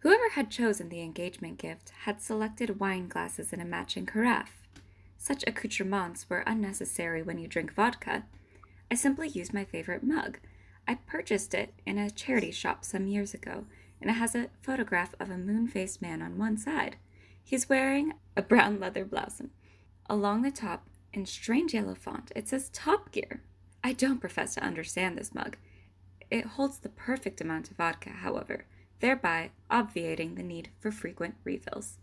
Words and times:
Whoever 0.00 0.30
had 0.30 0.50
chosen 0.50 0.88
the 0.88 1.02
engagement 1.02 1.58
gift 1.58 1.90
had 2.04 2.22
selected 2.22 2.78
wine 2.78 3.08
glasses 3.08 3.52
in 3.52 3.60
a 3.60 3.64
matching 3.64 4.06
carafe. 4.06 4.62
Such 5.16 5.42
accoutrements 5.46 6.30
were 6.30 6.44
unnecessary 6.46 7.22
when 7.22 7.38
you 7.38 7.48
drink 7.48 7.74
vodka. 7.74 8.24
I 8.90 8.94
simply 8.94 9.28
used 9.28 9.52
my 9.52 9.64
favorite 9.64 10.04
mug. 10.04 10.38
I 10.86 10.94
purchased 10.94 11.52
it 11.52 11.74
in 11.84 11.98
a 11.98 12.10
charity 12.10 12.52
shop 12.52 12.84
some 12.84 13.08
years 13.08 13.34
ago, 13.34 13.64
and 14.00 14.08
it 14.08 14.14
has 14.14 14.34
a 14.36 14.50
photograph 14.62 15.14
of 15.18 15.30
a 15.30 15.36
moon 15.36 15.66
faced 15.66 16.00
man 16.00 16.22
on 16.22 16.38
one 16.38 16.56
side. 16.56 16.96
He's 17.42 17.68
wearing 17.68 18.14
a 18.36 18.42
brown 18.42 18.78
leather 18.78 19.04
blouse. 19.04 19.42
Along 20.08 20.42
the 20.42 20.50
top, 20.52 20.86
in 21.12 21.26
strange 21.26 21.74
yellow 21.74 21.94
font, 21.94 22.30
it 22.36 22.48
says 22.48 22.70
Top 22.72 23.10
Gear. 23.10 23.42
I 23.82 23.92
don't 23.92 24.20
profess 24.20 24.54
to 24.54 24.64
understand 24.64 25.18
this 25.18 25.34
mug. 25.34 25.56
It 26.30 26.44
holds 26.44 26.78
the 26.78 26.88
perfect 26.88 27.40
amount 27.40 27.70
of 27.70 27.76
vodka, 27.76 28.10
however, 28.10 28.64
thereby 29.00 29.50
obviating 29.70 30.34
the 30.34 30.42
need 30.42 30.70
for 30.78 30.90
frequent 30.90 31.36
refills. 31.44 31.98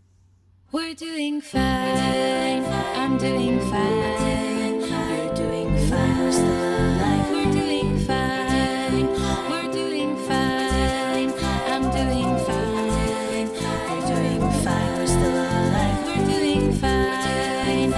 We're 0.72 0.94
doing 0.94 1.40
fine. 1.40 2.64
I'm 2.64 3.18
doing 3.18 3.60
fine. 3.70 4.80
You're 4.80 5.34
doing 5.34 5.76
fine. 5.88 6.18
We're 6.18 6.32
still 6.32 6.48
alive. 6.48 7.30
We're 7.30 7.52
doing 7.52 7.98
fine. 8.00 9.06
We're 9.50 9.72
doing 9.72 10.16
fine. 10.26 11.32
I'm 11.70 11.82
doing 11.92 12.38
fine. 12.46 13.48
You're 13.88 14.06
doing 14.06 14.40
fine. 14.64 14.98
We're 14.98 15.06
still 15.06 15.36
alive. 15.36 16.06
We're 16.06 16.26
doing 16.26 16.72
fine. 16.72 17.92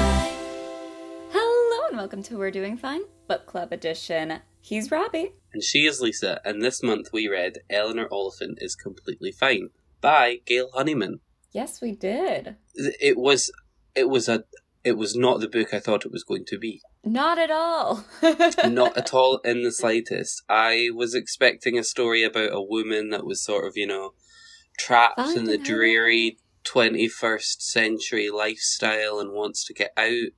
Hello 1.31 1.89
and 1.89 1.97
welcome 1.97 2.23
to 2.25 2.37
We're 2.37 2.51
Doing 2.51 2.77
Fine 2.77 3.03
Book 3.27 3.47
Club 3.47 3.73
Edition. 3.73 4.41
He's 4.69 4.91
Robbie. 4.91 5.33
And 5.55 5.63
she 5.63 5.87
is 5.87 6.03
Lisa, 6.03 6.43
and 6.45 6.61
this 6.61 6.83
month 6.83 7.09
we 7.11 7.27
read 7.27 7.61
Eleanor 7.71 8.07
Oliphant 8.13 8.59
is 8.61 8.75
Completely 8.75 9.33
Fine 9.33 9.71
by 10.03 10.41
Gail 10.45 10.69
Honeyman. 10.75 11.21
Yes, 11.53 11.81
we 11.81 11.93
did. 11.93 12.57
It 12.75 13.17
was 13.17 13.51
it 13.95 14.11
was 14.11 14.29
a 14.29 14.45
it 14.85 14.99
was 14.99 15.17
not 15.17 15.41
the 15.41 15.49
book 15.49 15.73
I 15.73 15.81
thought 15.81 16.05
it 16.05 16.13
was 16.13 16.23
going 16.23 16.45
to 16.49 16.59
be. 16.59 16.83
Not 17.03 17.39
at 17.39 17.51
all. 17.51 18.05
not 18.67 18.95
at 18.95 19.15
all 19.15 19.39
in 19.39 19.63
the 19.63 19.73
slightest. 19.73 20.43
I 20.51 20.91
was 20.95 21.15
expecting 21.15 21.79
a 21.79 21.83
story 21.83 22.23
about 22.23 22.53
a 22.53 22.61
woman 22.61 23.09
that 23.09 23.25
was 23.25 23.43
sort 23.43 23.67
of, 23.67 23.73
you 23.75 23.87
know, 23.87 24.13
trapped 24.79 25.19
in 25.19 25.45
the 25.45 25.57
Finding 25.57 25.63
dreary 25.63 26.39
21st 26.65 27.63
century 27.63 28.29
lifestyle 28.29 29.19
and 29.19 29.33
wants 29.33 29.65
to 29.65 29.73
get 29.73 29.93
out. 29.97 30.33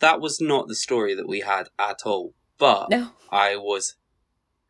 That 0.00 0.20
was 0.20 0.40
not 0.40 0.66
the 0.66 0.74
story 0.74 1.14
that 1.14 1.28
we 1.28 1.40
had 1.40 1.68
at 1.78 2.00
all. 2.04 2.34
But 2.58 2.90
No. 2.90 3.10
I 3.30 3.56
was 3.56 3.96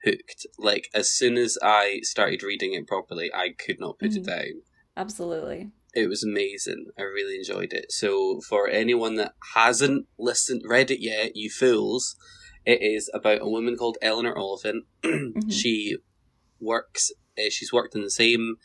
hooked. 0.04 0.46
Like, 0.58 0.88
as 0.94 1.10
soon 1.12 1.36
as 1.36 1.58
I 1.62 2.00
started 2.02 2.42
reading 2.42 2.74
it 2.74 2.86
properly, 2.86 3.30
I 3.32 3.50
could 3.50 3.78
not 3.80 3.98
put 3.98 4.14
it 4.14 4.22
Mhm. 4.22 4.26
down. 4.26 4.62
Absolutely. 4.96 5.70
It 5.94 6.08
was 6.08 6.22
amazing. 6.22 6.86
I 6.98 7.02
really 7.02 7.36
enjoyed 7.36 7.72
it. 7.72 7.90
So, 7.90 8.40
for 8.40 8.68
anyone 8.68 9.14
that 9.16 9.34
hasn't 9.54 10.06
listened, 10.18 10.62
read 10.66 10.90
it 10.90 11.00
yet, 11.00 11.36
you 11.36 11.50
fools, 11.50 12.16
it 12.66 12.82
is 12.82 13.10
about 13.14 13.40
a 13.42 13.48
woman 13.48 13.76
called 13.76 13.96
Eleanor 14.02 14.36
Oliphant. 14.36 14.84
Mhm. 15.02 15.52
She 15.52 15.96
works. 16.60 17.12
Uh, 17.38 17.50
she's 17.50 17.72
worked 17.72 17.94
in 17.94 18.02
the 18.02 18.10
same 18.10 18.56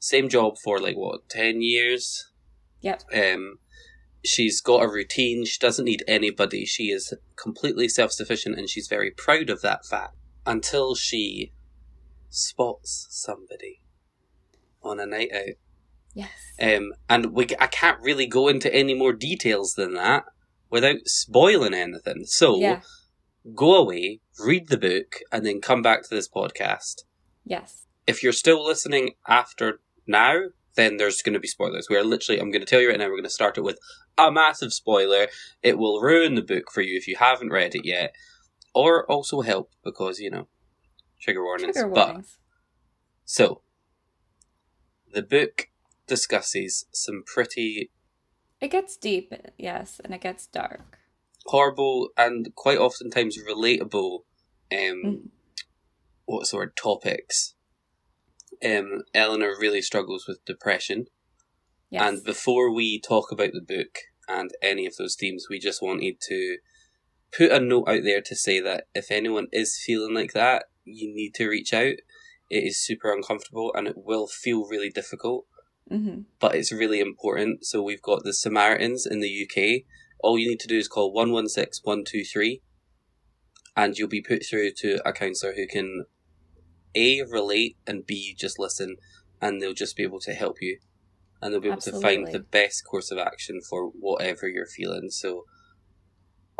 same 0.00 0.28
job 0.28 0.56
for 0.62 0.78
like 0.78 0.96
what 0.96 1.28
ten 1.28 1.60
years. 1.62 2.30
Yep. 2.82 3.02
Um, 3.12 3.58
she's 4.24 4.60
got 4.60 4.82
a 4.82 4.88
routine. 4.88 5.44
She 5.44 5.58
doesn't 5.58 5.84
need 5.84 6.04
anybody. 6.06 6.64
She 6.64 6.90
is 6.90 7.14
completely 7.36 7.88
self 7.88 8.12
sufficient, 8.12 8.58
and 8.58 8.68
she's 8.68 8.88
very 8.88 9.10
proud 9.10 9.50
of 9.50 9.62
that 9.62 9.86
fact. 9.86 10.14
Until 10.46 10.94
she 10.94 11.52
spots 12.30 13.06
somebody 13.10 13.80
on 14.82 15.00
a 15.00 15.06
night 15.06 15.30
out. 15.34 15.56
Yes. 16.14 16.30
Um, 16.60 16.92
and 17.08 17.32
we, 17.32 17.46
I 17.60 17.66
can't 17.66 18.00
really 18.00 18.26
go 18.26 18.48
into 18.48 18.74
any 18.74 18.94
more 18.94 19.12
details 19.12 19.74
than 19.74 19.94
that 19.94 20.24
without 20.70 21.06
spoiling 21.06 21.74
anything. 21.74 22.24
So 22.24 22.58
yeah. 22.58 22.80
go 23.54 23.74
away, 23.76 24.20
read 24.38 24.68
the 24.68 24.78
book, 24.78 25.20
and 25.30 25.44
then 25.44 25.60
come 25.60 25.82
back 25.82 26.02
to 26.02 26.14
this 26.14 26.28
podcast. 26.28 27.02
Yes. 27.44 27.86
If 28.06 28.22
you're 28.22 28.32
still 28.32 28.64
listening 28.64 29.10
after 29.26 29.80
now, 30.06 30.46
then 30.78 30.96
there's 30.96 31.20
going 31.22 31.34
to 31.34 31.40
be 31.40 31.48
spoilers. 31.48 31.88
We're 31.90 32.04
literally, 32.04 32.40
I'm 32.40 32.50
going 32.52 32.64
to 32.64 32.66
tell 32.66 32.80
you 32.80 32.88
right 32.88 32.98
now, 32.98 33.06
we're 33.06 33.20
going 33.20 33.24
to 33.24 33.30
start 33.30 33.58
it 33.58 33.62
with 33.64 33.78
a 34.16 34.30
massive 34.30 34.72
spoiler. 34.72 35.26
It 35.62 35.76
will 35.76 36.00
ruin 36.00 36.36
the 36.36 36.42
book 36.42 36.70
for 36.72 36.80
you 36.82 36.96
if 36.96 37.08
you 37.08 37.16
haven't 37.16 37.50
read 37.50 37.74
it 37.74 37.84
yet, 37.84 38.14
or 38.74 39.04
also 39.10 39.40
help 39.42 39.70
because, 39.84 40.20
you 40.20 40.30
know, 40.30 40.46
trigger 41.20 41.42
warnings. 41.42 41.74
Trigger 41.74 41.88
But 41.90 42.24
so, 43.24 43.62
the 45.12 45.22
book 45.22 45.68
discusses 46.06 46.86
some 46.92 47.22
pretty 47.26 47.90
It 48.60 48.68
gets 48.70 48.96
deep, 48.96 49.32
yes, 49.58 50.00
and 50.04 50.14
it 50.14 50.20
gets 50.20 50.46
dark. 50.46 50.98
horrible 51.46 52.10
and 52.16 52.54
quite 52.54 52.78
oftentimes 52.78 53.36
relatable 53.38 54.20
um 54.70 55.02
Mm. 55.04 55.28
what's 56.26 56.50
the 56.50 56.56
word 56.58 56.76
topics. 56.76 57.54
Um 58.64 59.02
Eleanor 59.14 59.54
really 59.58 59.82
struggles 59.82 60.26
with 60.26 60.44
depression. 60.44 61.06
Yes. 61.90 62.02
And 62.02 62.24
before 62.24 62.72
we 62.72 63.00
talk 63.00 63.32
about 63.32 63.52
the 63.52 63.62
book 63.62 63.98
and 64.28 64.50
any 64.62 64.86
of 64.86 64.96
those 64.96 65.16
themes, 65.16 65.46
we 65.48 65.58
just 65.58 65.82
wanted 65.82 66.20
to 66.28 66.58
put 67.36 67.50
a 67.50 67.60
note 67.60 67.88
out 67.88 68.02
there 68.04 68.20
to 68.20 68.36
say 68.36 68.60
that 68.60 68.84
if 68.94 69.10
anyone 69.10 69.46
is 69.52 69.80
feeling 69.84 70.14
like 70.14 70.32
that, 70.32 70.66
you 70.84 71.14
need 71.14 71.34
to 71.36 71.48
reach 71.48 71.72
out. 71.72 71.94
It 72.50 72.64
is 72.64 72.84
super 72.84 73.12
uncomfortable 73.12 73.72
and 73.74 73.86
it 73.86 73.96
will 73.96 74.26
feel 74.26 74.66
really 74.66 74.90
difficult 74.90 75.46
hmm 75.88 76.20
but 76.40 76.54
it's 76.54 76.72
really 76.72 77.00
important. 77.00 77.64
So 77.64 77.82
we've 77.82 78.02
got 78.02 78.22
the 78.22 78.32
Samaritans 78.32 79.06
in 79.06 79.20
the 79.20 79.48
UK. 79.48 79.84
All 80.20 80.38
you 80.38 80.48
need 80.48 80.60
to 80.60 80.68
do 80.68 80.76
is 80.76 80.88
call 80.88 81.12
116 81.12 81.80
123 81.82 82.62
and 83.76 83.96
you'll 83.96 84.08
be 84.08 84.20
put 84.20 84.44
through 84.44 84.72
to 84.78 85.00
a 85.08 85.12
counsellor 85.12 85.54
who 85.54 85.66
can 85.66 86.04
A, 86.94 87.22
relate, 87.22 87.76
and 87.86 88.06
B, 88.06 88.34
just 88.36 88.58
listen, 88.58 88.96
and 89.40 89.60
they'll 89.60 89.74
just 89.74 89.96
be 89.96 90.02
able 90.02 90.20
to 90.20 90.32
help 90.32 90.56
you. 90.60 90.78
And 91.40 91.52
they'll 91.52 91.60
be 91.60 91.68
able 91.68 91.80
to 91.82 92.00
find 92.00 92.26
the 92.26 92.40
best 92.40 92.84
course 92.84 93.12
of 93.12 93.18
action 93.18 93.60
for 93.60 93.86
whatever 93.86 94.48
you're 94.48 94.66
feeling. 94.66 95.10
So 95.10 95.44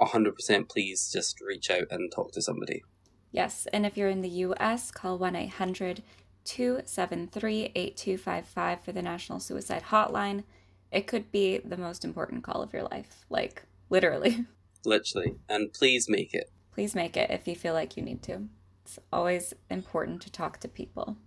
100% 0.01 0.69
please 0.69 1.11
just 1.13 1.41
reach 1.41 1.71
out 1.71 1.89
and 1.91 2.13
talk 2.13 2.33
to 2.33 2.43
somebody. 2.43 2.85
Yes, 3.33 3.67
and 3.73 3.85
if 3.85 3.97
you're 3.97 4.09
in 4.09 4.23
the 4.23 4.29
US, 4.29 4.91
call 4.91 5.19
1 5.19 5.35
800 5.35 6.03
273 6.45 7.73
8255 7.75 8.85
for 8.85 8.93
the 8.93 9.03
National 9.03 9.41
Suicide 9.41 9.85
Hotline. 9.91 10.45
It 10.91 11.07
could 11.07 11.31
be 11.31 11.59
the 11.59 11.77
most 11.77 12.05
important 12.05 12.43
call 12.43 12.63
of 12.63 12.73
your 12.73 12.85
life. 12.85 13.27
Like, 13.29 13.65
literally. 13.91 14.47
Literally. 14.85 15.35
And 15.49 15.73
please 15.73 16.09
make 16.09 16.33
it. 16.33 16.51
Please 16.73 16.95
make 16.95 17.17
it 17.17 17.31
if 17.31 17.49
you 17.49 17.57
feel 17.57 17.75
like 17.75 17.97
you 17.97 18.03
need 18.03 18.23
to. 18.23 18.49
It's 18.89 18.99
always 19.13 19.53
important 19.69 20.23
to 20.23 20.33
talk 20.33 20.61
to 20.61 20.69
people. 20.69 21.19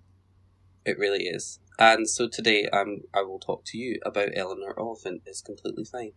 It 0.84 0.98
really 0.98 1.26
is. 1.26 1.60
And 1.78 2.10
so 2.10 2.28
today 2.28 2.66
um, 2.74 3.02
I 3.14 3.22
will 3.22 3.38
talk 3.38 3.66
to 3.66 3.78
you 3.78 4.00
about 4.04 4.30
Eleanor 4.36 4.74
Oliphant 4.80 5.22
is 5.28 5.44
completely 5.44 5.86
fine. 5.86 6.14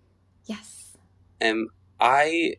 Yes. 0.46 0.96
Um, 1.42 1.68
I, 2.00 2.54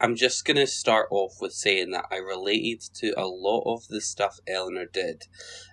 I'm 0.00 0.14
just 0.14 0.44
gonna 0.44 0.68
start 0.68 1.08
off 1.10 1.38
with 1.40 1.54
saying 1.54 1.90
that 1.90 2.04
I 2.08 2.18
related 2.18 2.82
to 2.98 3.14
a 3.20 3.26
lot 3.26 3.64
of 3.66 3.88
the 3.88 4.00
stuff 4.00 4.38
Eleanor 4.46 4.86
did 4.86 5.24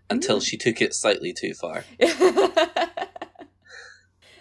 until 0.10 0.40
Mm. 0.40 0.48
she 0.48 0.58
took 0.58 0.82
it 0.82 0.96
slightly 0.96 1.32
too 1.32 1.54
far. 1.54 1.84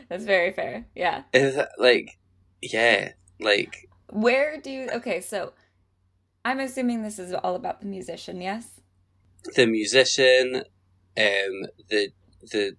That's 0.08 0.24
very 0.24 0.52
fair. 0.52 0.86
Yeah. 0.94 1.24
Is 1.34 1.56
that, 1.56 1.72
like, 1.76 2.16
yeah, 2.62 3.12
like 3.38 3.90
Where 4.08 4.58
do 4.58 4.70
you. 4.70 4.88
Okay, 4.90 5.20
so 5.20 5.52
I'm 6.44 6.60
assuming 6.60 7.02
this 7.02 7.18
is 7.18 7.34
all 7.34 7.54
about 7.54 7.80
the 7.80 7.86
musician, 7.86 8.40
yes? 8.40 8.80
the 9.54 9.66
musician, 9.66 10.56
um, 11.16 11.62
the 11.88 12.10
the, 12.52 12.76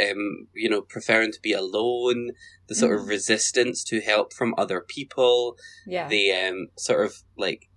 um, 0.00 0.48
you 0.54 0.68
know, 0.68 0.80
preferring 0.82 1.30
to 1.32 1.40
be 1.42 1.52
alone, 1.52 2.30
the 2.68 2.74
sort 2.74 2.94
of 2.98 3.02
Mhm. 3.04 3.08
resistance 3.08 3.84
to 3.84 4.00
help 4.00 4.32
from 4.32 4.54
other 4.56 4.80
people, 4.80 5.56
Yeah. 5.86 6.08
the 6.08 6.32
um 6.32 6.68
sort 6.76 7.04
of 7.04 7.22
like 7.36 7.68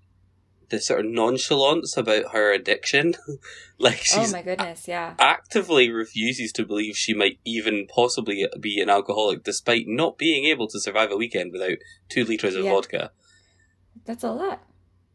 the 0.69 0.79
sort 0.79 1.01
of 1.01 1.11
nonchalance 1.11 1.95
about 1.97 2.31
her 2.31 2.51
addiction, 2.53 3.15
like 3.77 3.99
oh 4.15 4.21
she's 4.21 4.31
my 4.33 4.41
goodness, 4.41 4.87
yeah. 4.87 5.15
actively 5.19 5.89
refuses 5.89 6.51
to 6.53 6.65
believe 6.65 6.95
she 6.97 7.13
might 7.13 7.39
even 7.45 7.85
possibly 7.87 8.47
be 8.59 8.79
an 8.81 8.89
alcoholic 8.89 9.43
despite 9.43 9.85
not 9.87 10.17
being 10.17 10.45
able 10.45 10.67
to 10.69 10.79
survive 10.79 11.11
a 11.11 11.17
weekend 11.17 11.51
without 11.51 11.77
two 12.09 12.23
liters 12.23 12.55
of 12.55 12.63
Yeah. 12.65 12.71
vodka. 12.71 13.11
That's 14.05 14.23
a 14.23 14.31
lot. 14.31 14.63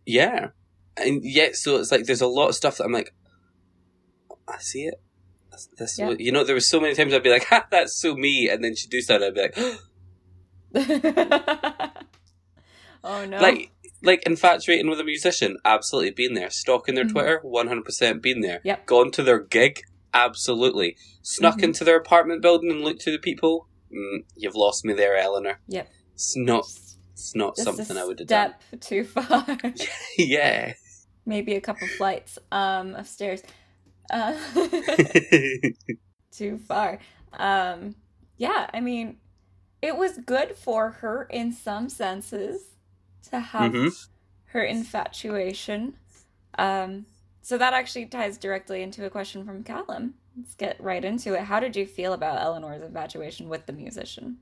Yeah. 0.08 0.49
And 0.96 1.20
yet, 1.25 1.55
so 1.55 1.76
it's 1.76 1.93
like 1.93 2.05
there's 2.06 2.20
a 2.22 2.26
lot 2.26 2.49
of 2.49 2.55
stuff 2.55 2.78
that 2.78 2.84
I'm 2.84 2.93
like, 2.93 3.14
I 4.49 4.58
see 4.58 4.84
it. 4.84 4.94
That's, 5.50 5.69
that's 5.78 5.99
Yeah. 5.99 6.08
what, 6.08 6.20
you 6.20 6.32
know, 6.32 6.43
there 6.44 6.55
was 6.55 6.69
so 6.69 6.81
many 6.81 6.94
times 6.94 7.12
I'd 7.12 7.22
be 7.22 7.31
like, 7.31 7.44
ha, 7.50 7.66
that's 7.70 8.00
so 8.00 8.14
me. 8.16 8.49
And 8.49 8.64
then 8.64 8.75
she'd 8.75 8.90
do 8.90 9.00
something, 9.02 9.28
I'd 9.28 9.34
be 9.34 9.43
like, 9.43 9.56
oh 13.05 13.25
no. 13.26 13.38
like, 13.40 13.70
like 14.02 14.22
infatuating 14.26 14.88
with 14.88 15.00
a 15.00 15.05
musician, 15.05 15.58
absolutely 15.64 16.11
been 16.11 16.34
there. 16.34 16.50
Stalking 16.50 16.94
their 16.94 17.04
Mhm. 17.04 17.12
Twitter, 17.12 17.40
100% 17.44 18.22
been 18.22 18.40
there. 18.40 18.61
Yep. 18.64 18.87
Gone 18.87 19.11
to 19.12 19.22
their 19.22 19.40
gig, 19.40 19.82
absolutely. 20.14 20.96
Snuck 21.22 21.58
Mhm. 21.58 21.64
into 21.64 21.84
their 21.84 21.96
apartment 21.96 22.43
building 22.43 22.70
and 22.70 22.82
looked 22.82 23.00
to 23.02 23.11
the 23.11 23.19
people. 23.19 23.69
Mm, 23.93 24.25
you've 24.37 24.54
lost 24.54 24.84
me 24.84 24.93
there, 24.94 25.16
Eleanor. 25.16 25.61
Yep. 25.69 25.88
It's 26.14 26.37
not. 26.37 26.64
It's 27.19 27.35
not 27.35 27.56
Just 27.56 27.65
something 27.67 27.97
I 27.97 28.05
would 28.05 28.20
have 28.20 28.29
done. 28.29 28.55
step 28.70 28.81
too 28.81 29.05
far. 29.05 29.44
yeah. 30.19 30.75
Maybe 31.26 31.55
a 31.56 31.61
couple 31.61 31.87
flights 31.88 32.38
um 32.53 32.94
of 32.94 33.06
stairs. 33.09 33.43
Uh, 34.11 34.37
too 36.32 36.59
far. 36.59 36.99
Um 37.32 37.94
yeah, 38.37 38.70
I 38.73 38.81
mean 38.81 39.19
it 39.82 39.97
was 39.97 40.19
good 40.19 40.56
for 40.56 40.91
her 40.91 41.25
in 41.31 41.53
some 41.53 41.88
senses 41.88 42.62
to 43.31 43.41
have 43.41 43.73
Mhm. 43.73 44.09
her 44.47 44.62
infatuation. 44.62 45.94
Um 46.56 47.06
so 47.43 47.59
that 47.59 47.73
actually 47.73 48.06
ties 48.06 48.38
directly 48.38 48.82
into 48.82 49.05
a 49.06 49.11
question 49.11 49.44
from 49.44 49.64
Callum. 49.64 50.14
Let's 50.37 50.55
get 50.55 50.81
right 50.81 51.05
into 51.05 51.35
it. 51.35 51.41
How 51.43 51.61
did 51.61 51.75
you 51.76 51.87
feel 51.87 52.12
about 52.12 52.41
Eleanor's 52.41 52.82
infatuation 52.82 53.49
with 53.49 53.67
the 53.67 53.73
musician? 53.73 54.38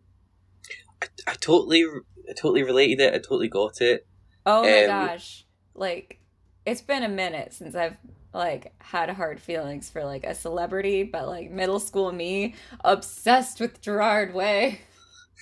I, 1.26 1.32
I 1.32 1.34
totally, 1.34 1.84
I 1.84 2.32
totally 2.32 2.62
related 2.62 3.00
it. 3.00 3.14
I 3.14 3.18
totally 3.18 3.48
got 3.48 3.80
it. 3.80 4.06
Oh 4.44 4.62
my 4.62 4.84
Um, 4.84 4.86
gosh. 4.86 5.44
Like 5.74 6.20
it's 6.64 6.80
been 6.82 7.02
a 7.02 7.08
minute 7.08 7.52
since 7.52 7.74
I've 7.74 7.96
like 8.34 8.72
had 8.78 9.08
hard 9.10 9.40
feelings 9.40 9.88
for 9.88 10.04
like 10.04 10.24
a 10.24 10.34
celebrity, 10.34 11.02
but 11.04 11.26
like 11.26 11.50
middle 11.50 11.80
school 11.80 12.12
me 12.12 12.54
obsessed 12.84 13.60
with 13.60 13.80
Gerard 13.80 14.34
Way, 14.34 14.80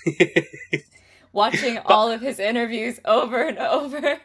watching 1.33 1.79
all 1.79 2.11
of 2.11 2.21
his 2.21 2.39
interviews 2.39 3.01
over 3.05 3.43
and 3.43 3.59
over. 3.59 4.19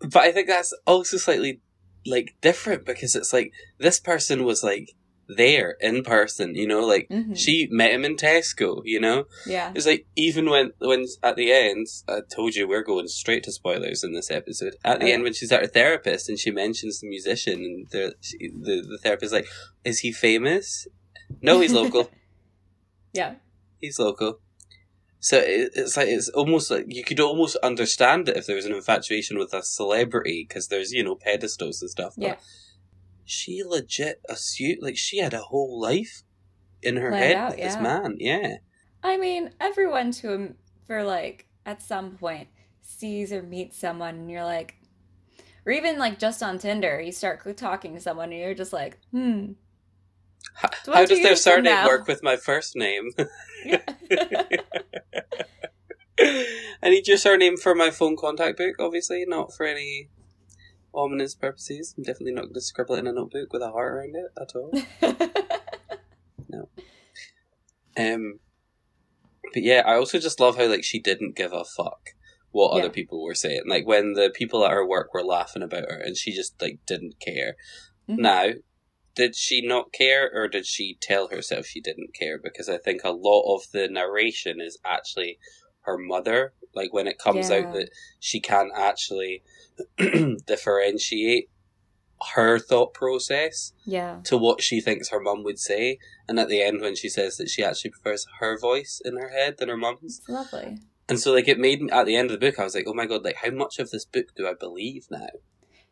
but 0.00 0.22
I 0.22 0.32
think 0.32 0.48
that's 0.48 0.74
also 0.86 1.16
slightly 1.16 1.60
like 2.06 2.34
different 2.40 2.84
because 2.84 3.14
it's 3.14 3.32
like 3.32 3.52
this 3.78 4.00
person 4.00 4.44
was 4.44 4.62
like 4.62 4.92
there 5.36 5.76
in 5.80 6.02
person, 6.02 6.54
you 6.54 6.66
know, 6.66 6.80
like 6.86 7.08
Mhm. 7.10 7.36
she 7.36 7.68
met 7.70 7.92
him 7.92 8.04
in 8.04 8.16
Tesco, 8.16 8.82
you 8.84 9.00
know. 9.00 9.24
Yeah. 9.46 9.72
It's 9.74 9.86
like 9.86 10.06
even 10.16 10.48
when 10.50 10.72
when 10.78 11.06
at 11.22 11.36
the 11.36 11.52
end, 11.52 11.86
I 12.08 12.20
told 12.34 12.54
you 12.54 12.66
we're 12.66 12.82
going 12.82 13.08
straight 13.08 13.42
to 13.44 13.52
spoilers 13.52 14.02
in 14.04 14.12
this 14.12 14.30
episode. 14.30 14.76
At 14.84 15.00
the 15.00 15.06
Oh, 15.06 15.12
end, 15.14 15.22
when 15.22 15.32
she's 15.34 15.52
at 15.52 15.60
her 15.62 15.66
therapist 15.68 16.28
and 16.28 16.38
she 16.38 16.50
mentions 16.50 17.00
the 17.00 17.08
musician, 17.08 17.54
and 17.64 17.86
the 17.90 18.14
she, 18.20 18.36
the 18.38 18.82
the 18.88 18.98
therapist 19.02 19.32
like, 19.32 19.46
"Is 19.84 20.00
he 20.00 20.12
famous? 20.12 20.86
No, 21.42 21.60
he's 21.60 21.72
local. 21.72 22.10
Yeah. 23.12 23.34
he's 23.80 23.98
local." 23.98 24.40
So 25.22 25.36
it, 25.38 25.72
it's 25.74 25.96
like 25.96 26.08
it's 26.08 26.30
almost 26.30 26.70
like 26.70 26.86
you 26.88 27.04
could 27.04 27.20
almost 27.20 27.56
understand 27.56 28.28
it 28.28 28.36
if 28.38 28.46
there 28.46 28.56
was 28.56 28.64
an 28.64 28.72
infatuation 28.72 29.38
with 29.38 29.52
a 29.52 29.62
celebrity 29.62 30.46
because 30.48 30.68
there's 30.68 30.92
you 30.92 31.04
know 31.04 31.14
pedestals 31.16 31.82
and 31.82 31.90
stuff. 31.90 32.14
But 32.16 32.24
Yeah. 32.26 32.36
She 33.30 33.62
legit 33.64 34.20
assumed 34.28 34.78
like 34.82 34.96
she 34.96 35.18
had 35.18 35.34
a 35.34 35.42
whole 35.42 35.80
life 35.80 36.22
in 36.82 36.96
her 36.96 37.10
Planned 37.10 37.24
head 37.24 37.36
out, 37.36 37.50
with 37.50 37.60
this 37.60 37.76
man. 37.76 38.16
Yeah. 38.18 38.56
I 39.02 39.16
mean, 39.16 39.50
everyone 39.60 40.12
to 40.12 40.32
him 40.32 40.54
for 40.86 41.02
like 41.02 41.46
at 41.64 41.82
some 41.82 42.16
point 42.16 42.48
sees 42.82 43.32
or 43.32 43.42
meets 43.42 43.78
someone 43.78 44.14
and 44.16 44.30
you're 44.30 44.44
like 44.44 44.76
or 45.66 45.72
even 45.72 45.98
like 45.98 46.18
just 46.18 46.42
on 46.42 46.58
Tinder, 46.58 47.00
you 47.00 47.12
start 47.12 47.56
talking 47.56 47.94
to 47.94 48.00
someone 48.00 48.32
and 48.32 48.40
you're 48.40 48.54
just 48.54 48.72
like, 48.72 48.98
hmm. 49.10 49.52
How, 50.54 50.70
how 50.86 51.04
does 51.04 51.22
their 51.22 51.36
surname 51.36 51.64
now. 51.74 51.86
work 51.86 52.08
with 52.08 52.22
my 52.22 52.36
first 52.36 52.74
name? 52.76 53.10
Yeah. 53.64 53.82
I 56.82 56.88
need 56.88 57.06
your 57.06 57.18
surname 57.18 57.56
for 57.56 57.74
my 57.74 57.90
phone 57.90 58.16
contact 58.16 58.58
book, 58.58 58.76
obviously, 58.78 59.24
not 59.26 59.54
for 59.54 59.66
any 59.66 60.08
ominous 60.94 61.34
purposes. 61.34 61.94
I'm 61.96 62.04
definitely 62.04 62.32
not 62.32 62.42
going 62.44 62.54
to 62.54 62.60
scribble 62.60 62.94
it 62.96 63.00
in 63.00 63.06
a 63.06 63.12
notebook 63.12 63.52
with 63.52 63.62
a 63.62 63.70
heart 63.70 63.92
around 63.92 64.14
it 64.16 64.32
at 64.40 64.54
all. 64.54 64.72
No. 66.48 66.68
Um, 67.96 68.40
but 69.54 69.62
yeah, 69.62 69.82
I 69.86 69.94
also 69.94 70.18
just 70.18 70.40
love 70.40 70.56
how 70.56 70.66
like 70.66 70.82
she 70.84 71.00
didn't 71.00 71.36
give 71.36 71.52
a 71.52 71.64
fuck 71.64 72.10
what 72.50 72.72
Yeah. 72.74 72.80
other 72.80 72.90
people 72.90 73.22
were 73.24 73.34
saying. 73.34 73.62
Like 73.68 73.86
when 73.86 74.14
the 74.14 74.30
people 74.34 74.64
at 74.64 74.72
her 74.72 74.84
work 74.86 75.14
were 75.14 75.22
laughing 75.24 75.62
about 75.62 75.84
her, 75.88 76.00
and 76.04 76.16
she 76.16 76.32
just 76.34 76.60
like 76.60 76.80
didn't 76.86 77.20
care. 77.20 77.54
Mhm. 78.08 78.18
Now, 78.18 78.46
did 79.14 79.36
she 79.36 79.60
not 79.64 79.92
care, 79.92 80.28
or 80.34 80.48
did 80.48 80.66
she 80.66 80.96
tell 81.00 81.28
herself 81.28 81.66
she 81.66 81.80
didn't 81.80 82.14
care? 82.18 82.38
Because 82.38 82.68
I 82.68 82.78
think 82.78 83.02
a 83.04 83.10
lot 83.10 83.54
of 83.54 83.62
the 83.72 83.86
narration 83.88 84.60
is 84.60 84.78
actually 84.84 85.38
her 85.82 85.96
mother. 85.98 86.54
Like 86.74 86.92
when 86.92 87.06
it 87.06 87.18
comes 87.18 87.48
Yeah. 87.50 87.58
out 87.58 87.72
that 87.72 87.90
she 88.18 88.40
can't 88.40 88.72
actually 88.74 89.42
differentiate 90.46 91.48
her 92.32 92.58
thought 92.58 92.92
process 92.92 93.72
yeah. 93.84 94.20
to 94.24 94.36
what 94.36 94.62
she 94.62 94.80
thinks 94.80 95.08
her 95.08 95.20
mum 95.20 95.42
would 95.42 95.58
say. 95.58 95.98
And 96.28 96.38
at 96.38 96.48
the 96.48 96.62
end, 96.62 96.80
when 96.80 96.94
she 96.94 97.08
says 97.08 97.36
that 97.36 97.48
she 97.48 97.64
actually 97.64 97.90
prefers 97.90 98.26
her 98.40 98.58
voice 98.58 99.00
in 99.04 99.16
her 99.16 99.30
head 99.30 99.56
than 99.58 99.68
her 99.68 99.76
mum's. 99.76 100.20
Lovely. 100.28 100.78
And 101.08 101.18
so, 101.18 101.32
like, 101.32 101.48
it 101.48 101.58
made 101.58 101.82
me, 101.82 101.90
at 101.90 102.06
the 102.06 102.16
end 102.16 102.30
of 102.30 102.38
the 102.38 102.46
book, 102.46 102.58
I 102.58 102.64
was 102.64 102.74
like, 102.74 102.84
oh 102.86 102.94
my 102.94 103.06
god, 103.06 103.24
like, 103.24 103.36
how 103.36 103.50
much 103.50 103.78
of 103.78 103.90
this 103.90 104.04
book 104.04 104.26
do 104.36 104.46
I 104.46 104.54
believe 104.54 105.06
now? 105.10 105.26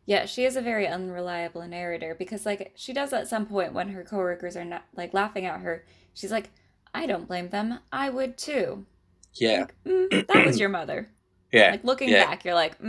Yeah, 0.05 0.25
she 0.25 0.45
is 0.45 0.55
a 0.55 0.61
very 0.61 0.87
unreliable 0.87 1.67
narrator 1.67 2.15
because, 2.17 2.45
like, 2.45 2.71
she 2.75 2.93
does 2.93 3.11
at 3.11 3.27
some 3.27 3.45
point 3.45 3.73
when 3.73 3.89
her 3.89 4.03
coworkers 4.03 4.55
are 4.55 4.65
not 4.65 4.85
like 4.95 5.13
laughing 5.13 5.45
at 5.45 5.59
her. 5.59 5.85
She's 6.13 6.31
like, 6.31 6.49
"I 6.95 7.05
don't 7.05 7.27
blame 7.27 7.49
them. 7.49 7.79
I 7.91 8.09
would 8.09 8.37
too." 8.37 8.85
Yeah. 9.35 9.59
Like, 9.59 9.75
mm, 9.85 10.27
that 10.27 10.45
was 10.45 10.59
your 10.59 10.69
mother. 10.69 11.09
Yeah. 11.51 11.71
Like 11.71 11.83
looking 11.83 12.09
yeah. 12.09 12.27
back, 12.27 12.45
you're 12.45 12.53
like, 12.53 12.79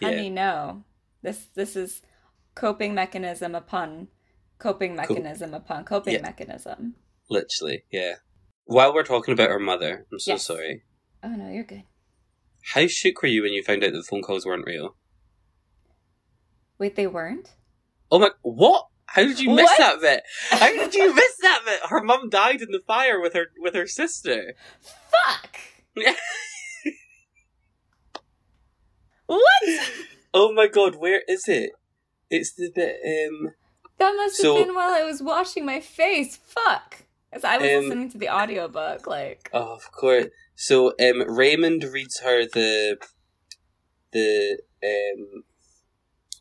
"Hmm, 0.00 0.04
Yeah. 0.06 0.10
honey, 0.10 0.30
no. 0.30 0.84
This 1.22 1.46
this 1.54 1.76
is 1.76 2.02
coping 2.54 2.94
mechanism 2.94 3.54
upon 3.54 4.08
coping 4.58 4.96
mechanism 4.96 5.54
upon 5.54 5.84
coping 5.84 6.14
Yeah. 6.14 6.22
mechanism." 6.22 6.96
Literally, 7.28 7.84
yeah. 7.92 8.16
While 8.64 8.92
we're 8.94 9.02
talking 9.04 9.32
about 9.34 9.50
her 9.50 9.58
mother, 9.60 10.06
I'm 10.12 10.18
so 10.18 10.32
Yes. 10.32 10.46
sorry. 10.46 10.82
Oh 11.22 11.28
no, 11.28 11.50
you're 11.50 11.64
good. 11.64 11.84
How 12.74 12.86
shook 12.86 13.22
were 13.22 13.28
you 13.28 13.42
when 13.42 13.52
you 13.52 13.62
found 13.62 13.82
out 13.84 13.92
that 13.92 13.98
the 13.98 14.02
phone 14.04 14.22
calls 14.22 14.44
weren't 14.46 14.66
real? 14.66 14.96
Wait, 16.78 16.96
they 16.96 17.06
weren't? 17.06 17.54
Oh 18.10 18.18
my, 18.18 18.30
what? 18.42 18.86
How 19.06 19.22
did 19.22 19.40
you 19.40 19.50
miss 19.50 19.64
What? 19.64 19.78
that 19.78 20.00
bit? 20.00 20.22
How 20.50 20.68
did 20.72 20.94
you 20.94 21.14
miss 21.14 21.36
that 21.42 21.62
bit? 21.64 21.80
Her 21.90 22.02
mum 22.02 22.28
died 22.30 22.60
in 22.62 22.70
the 22.70 22.80
fire 22.86 23.20
with 23.20 23.34
her 23.34 23.46
with 23.58 23.74
her 23.74 23.86
sister. 23.86 24.54
Fuck. 24.80 25.58
What? 29.30 29.62
Oh 30.32 30.52
my 30.52 30.68
god, 30.68 30.94
where 30.94 31.22
is 31.26 31.48
it? 31.48 31.72
It's 32.30 32.52
the 32.54 32.70
bit. 32.72 33.00
Um, 33.04 33.52
That 33.98 34.14
must 34.16 34.40
have 34.40 34.54
been 34.54 34.76
while 34.76 34.92
I 34.92 35.02
was 35.02 35.20
washing 35.20 35.66
my 35.66 35.80
face. 35.80 36.38
Fuck. 36.46 37.02
As 37.32 37.42
I 37.44 37.56
was 37.58 37.68
Um, 37.68 37.82
listening 37.84 38.10
to 38.12 38.18
the 38.18 38.28
audiobook, 38.28 39.08
like 39.08 39.50
oh, 39.52 39.74
of 39.74 39.90
course. 39.90 40.26
So 40.54 40.92
um, 41.00 41.22
Raymond 41.28 41.82
reads 41.82 42.20
her 42.20 42.44
the 42.46 42.98
the 44.12 44.60
um 44.84 45.42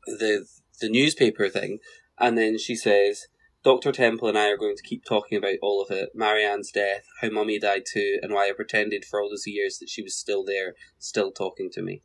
the 0.05 0.45
the 0.81 0.89
newspaper 0.89 1.49
thing, 1.49 1.79
and 2.19 2.37
then 2.37 2.59
she 2.59 2.75
says, 2.75 3.25
"Doctor 3.63 3.91
Temple 3.91 4.27
and 4.27 4.37
I 4.37 4.49
are 4.49 4.57
going 4.57 4.75
to 4.75 4.83
keep 4.83 5.03
talking 5.03 5.37
about 5.37 5.55
all 5.63 5.81
of 5.81 5.89
it: 5.89 6.09
Marianne's 6.13 6.71
death, 6.71 7.05
how 7.21 7.29
Mummy 7.29 7.57
died 7.57 7.83
too, 7.91 8.19
and 8.21 8.33
why 8.33 8.49
I 8.49 8.53
pretended 8.55 9.03
for 9.03 9.19
all 9.19 9.29
those 9.29 9.47
years 9.47 9.79
that 9.79 9.89
she 9.89 10.03
was 10.03 10.15
still 10.15 10.43
there, 10.45 10.75
still 10.99 11.31
talking 11.31 11.69
to 11.73 11.81
me." 11.81 12.03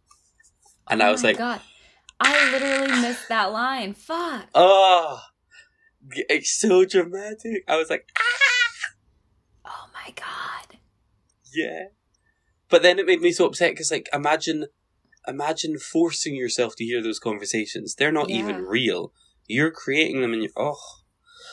And 0.89 1.03
oh 1.03 1.07
I 1.07 1.11
was 1.11 1.23
my 1.23 1.31
like, 1.31 1.39
God, 1.39 1.61
I 2.21 2.51
literally 2.53 3.01
missed 3.01 3.29
that 3.29 3.53
line. 3.53 3.95
Fuck. 3.95 4.49
"Oh." 4.55 5.21
It's 6.11 6.51
so 6.61 6.85
dramatic. 6.85 7.65
I 7.67 7.77
was 7.77 7.89
like, 7.89 8.11
ah. 8.19 8.93
Oh 9.65 9.87
my 9.95 10.13
god. 10.13 10.79
Yeah. 11.55 11.85
But 12.69 12.83
then 12.83 12.99
it 12.99 13.07
made 13.07 13.23
me 13.23 13.33
so 13.33 13.47
upset 13.47 13.73
because, 13.73 13.91
like, 13.91 14.09
imagine, 14.13 14.67
imagine 15.27 15.79
forcing 15.79 16.35
yourself 16.37 16.77
to 16.77 16.85
hear 16.85 17.03
those 17.03 17.19
conversations. 17.19 17.95
They're 17.95 18.13
not 18.13 18.29
even 18.31 18.65
real. 18.67 19.13
You're 19.47 19.71
creating 19.71 20.21
them, 20.21 20.33
and 20.35 20.43
you 20.43 20.51
oh, 20.57 20.77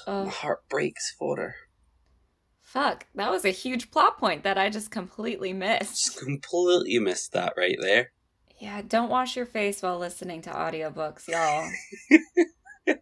my 0.08 0.14
Oh 0.14 0.30
heart 0.30 0.68
breaks 0.70 1.16
for 1.18 1.38
her. 1.38 1.56
fuck. 2.62 3.06
That 3.16 3.32
was 3.32 3.46
a 3.46 3.52
huge 3.52 3.90
plot 3.92 4.18
point 4.18 4.44
that 4.44 4.58
I 4.58 4.70
just 4.70 4.92
completely 4.92 5.54
missed. 5.54 6.06
Just 6.06 6.20
completely 6.20 7.00
missed 7.00 7.32
that 7.34 7.54
right 7.56 7.78
there. 7.82 8.12
Yeah, 8.62 8.82
don't 8.88 9.10
wash 9.10 9.36
your 9.36 9.48
face 9.48 9.82
while 9.82 9.98
listening 9.98 10.44
to 10.44 10.52
audiobooks, 10.52 11.28
y'all. 11.28 11.68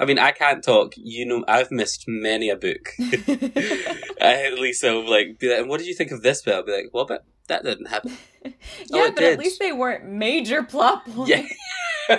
I 0.00 0.04
mean, 0.04 0.18
I 0.18 0.32
can't 0.32 0.64
talk. 0.64 0.94
You 0.96 1.26
know, 1.26 1.44
I've 1.46 1.70
missed 1.70 2.04
many 2.08 2.48
a 2.50 2.56
book. 2.56 2.88
I, 2.98 4.46
at 4.46 4.58
least 4.58 4.82
I'll 4.84 5.08
like 5.08 5.38
be 5.38 5.48
like, 5.50 5.60
"And 5.60 5.68
"What 5.68 5.78
did 5.78 5.86
you 5.86 5.94
think 5.94 6.10
of 6.10 6.22
this 6.22 6.42
bit?" 6.42 6.54
I'll 6.54 6.64
be 6.64 6.72
like, 6.72 6.90
"Well, 6.92 7.04
but 7.06 7.24
that 7.48 7.62
didn't 7.62 7.86
happen." 7.86 8.16
Oh, 8.46 8.50
yeah, 8.90 9.04
Oh, 9.04 9.10
but 9.12 9.20
did. 9.20 9.32
at 9.34 9.38
least 9.38 9.58
they 9.58 9.72
weren't 9.72 10.04
major 10.06 10.62
plot 10.62 11.06
points. 11.06 11.30
Yeah. 11.30 12.18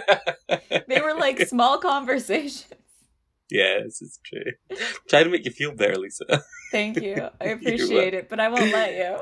They 0.88 1.00
were 1.00 1.14
like 1.14 1.40
small 1.42 1.78
conversations. 1.78 2.66
yes, 3.52 4.02
it's 4.02 4.20
true. 4.26 4.80
Try 5.08 5.22
to 5.24 5.30
make 5.30 5.46
you 5.46 5.52
feel 5.52 5.76
better, 5.76 5.98
Lisa. 5.98 6.42
Thank 6.72 7.00
you. 7.02 7.30
I 7.40 7.46
appreciate 7.46 8.16
it, 8.16 8.28
but 8.28 8.40
I 8.40 8.48
won't 8.48 8.72
let 8.72 8.96
you. 8.96 9.20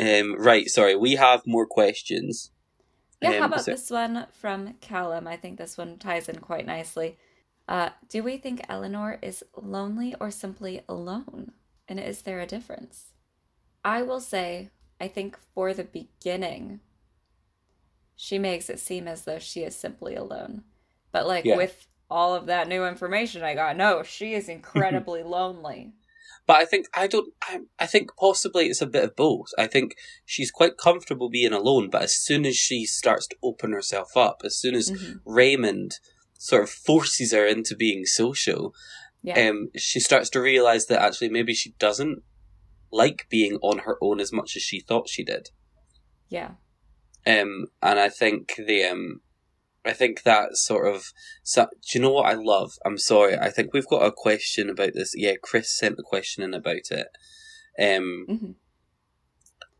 Um, 0.00 0.34
right, 0.38 0.68
sorry, 0.68 0.96
we 0.96 1.12
have 1.16 1.42
more 1.46 1.66
questions. 1.66 2.50
Yeah, 3.20 3.32
how 3.32 3.38
Um, 3.44 3.52
about 3.52 3.64
so- 3.64 3.70
this 3.72 3.90
one 3.90 4.26
from 4.32 4.74
Callum? 4.80 5.26
I 5.26 5.36
think 5.36 5.58
this 5.58 5.78
one 5.78 5.98
ties 5.98 6.28
in 6.28 6.40
quite 6.40 6.66
nicely. 6.66 7.18
Uh, 7.66 7.90
do 8.08 8.22
we 8.22 8.36
think 8.36 8.60
Eleanor 8.68 9.18
is 9.22 9.42
lonely 9.56 10.14
or 10.20 10.30
simply 10.30 10.82
alone? 10.88 11.52
And 11.88 11.98
is 11.98 12.22
there 12.22 12.40
a 12.40 12.46
difference? 12.46 13.12
I 13.84 14.02
will 14.02 14.20
say, 14.20 14.70
I 15.00 15.08
think 15.08 15.38
for 15.54 15.72
the 15.72 15.84
beginning, 15.84 16.80
she 18.16 18.38
makes 18.38 18.68
it 18.68 18.78
seem 18.80 19.08
as 19.08 19.24
though 19.24 19.38
she 19.38 19.62
is 19.62 19.74
simply 19.76 20.14
alone. 20.14 20.64
But 21.12 21.26
like 21.26 21.44
Yeah. 21.44 21.56
with 21.56 21.86
all 22.10 22.34
of 22.34 22.46
that 22.46 22.68
new 22.68 22.84
information 22.86 23.42
I 23.42 23.54
got, 23.54 23.76
no, 23.76 24.02
she 24.02 24.34
is 24.34 24.48
incredibly 24.50 25.22
lonely. 25.22 25.94
But 26.46 26.56
I 26.56 26.64
think 26.66 26.86
I 26.94 27.06
don't. 27.06 27.32
I, 27.42 27.60
I 27.78 27.86
think 27.86 28.10
possibly 28.18 28.66
it's 28.66 28.82
a 28.82 28.86
bit 28.86 29.04
of 29.04 29.16
both. 29.16 29.48
I 29.58 29.66
think 29.66 29.96
she's 30.26 30.50
quite 30.50 30.76
comfortable 30.76 31.30
being 31.30 31.52
alone, 31.54 31.88
but 31.90 32.02
as 32.02 32.14
soon 32.14 32.44
as 32.44 32.54
she 32.56 32.84
starts 32.84 33.26
to 33.28 33.36
open 33.42 33.72
herself 33.72 34.16
up, 34.16 34.42
as 34.44 34.54
soon 34.56 34.74
as 34.74 34.90
Mhm. 34.90 35.20
Raymond 35.24 35.92
sort 36.38 36.62
of 36.64 36.70
forces 36.70 37.32
her 37.32 37.46
into 37.46 37.74
being 37.74 38.04
social, 38.04 38.74
Yeah. 39.22 39.48
um, 39.48 39.70
she 39.76 40.00
starts 40.00 40.28
to 40.30 40.40
realize 40.40 40.84
that 40.86 41.00
actually 41.00 41.30
maybe 41.30 41.54
she 41.54 41.70
doesn't 41.78 42.22
like 42.92 43.26
being 43.30 43.56
on 43.62 43.78
her 43.80 43.96
own 44.02 44.20
as 44.20 44.30
much 44.30 44.54
as 44.54 44.62
she 44.62 44.80
thought 44.80 45.08
she 45.08 45.24
did. 45.24 45.48
yeah. 46.28 46.52
Um, 47.26 47.68
and 47.80 47.98
I 47.98 48.10
think 48.10 48.54
the 48.58 48.84
um, 48.84 49.22
I 49.84 49.92
think 49.92 50.22
that 50.22 50.56
sort 50.56 50.92
of. 50.92 51.12
So, 51.42 51.66
do 51.66 51.98
you 51.98 52.02
know 52.02 52.12
what 52.12 52.26
I 52.26 52.34
love? 52.34 52.72
I'm 52.84 52.98
sorry. 52.98 53.36
I 53.36 53.50
think 53.50 53.72
we've 53.72 53.88
got 53.88 54.06
a 54.06 54.12
question 54.12 54.70
about 54.70 54.94
this. 54.94 55.12
Yeah, 55.16 55.34
Chris 55.42 55.76
sent 55.76 55.98
a 55.98 56.02
question 56.02 56.42
in 56.42 56.54
about 56.54 56.90
it. 56.90 57.08
Um, 57.78 58.26
hmm 58.28 58.50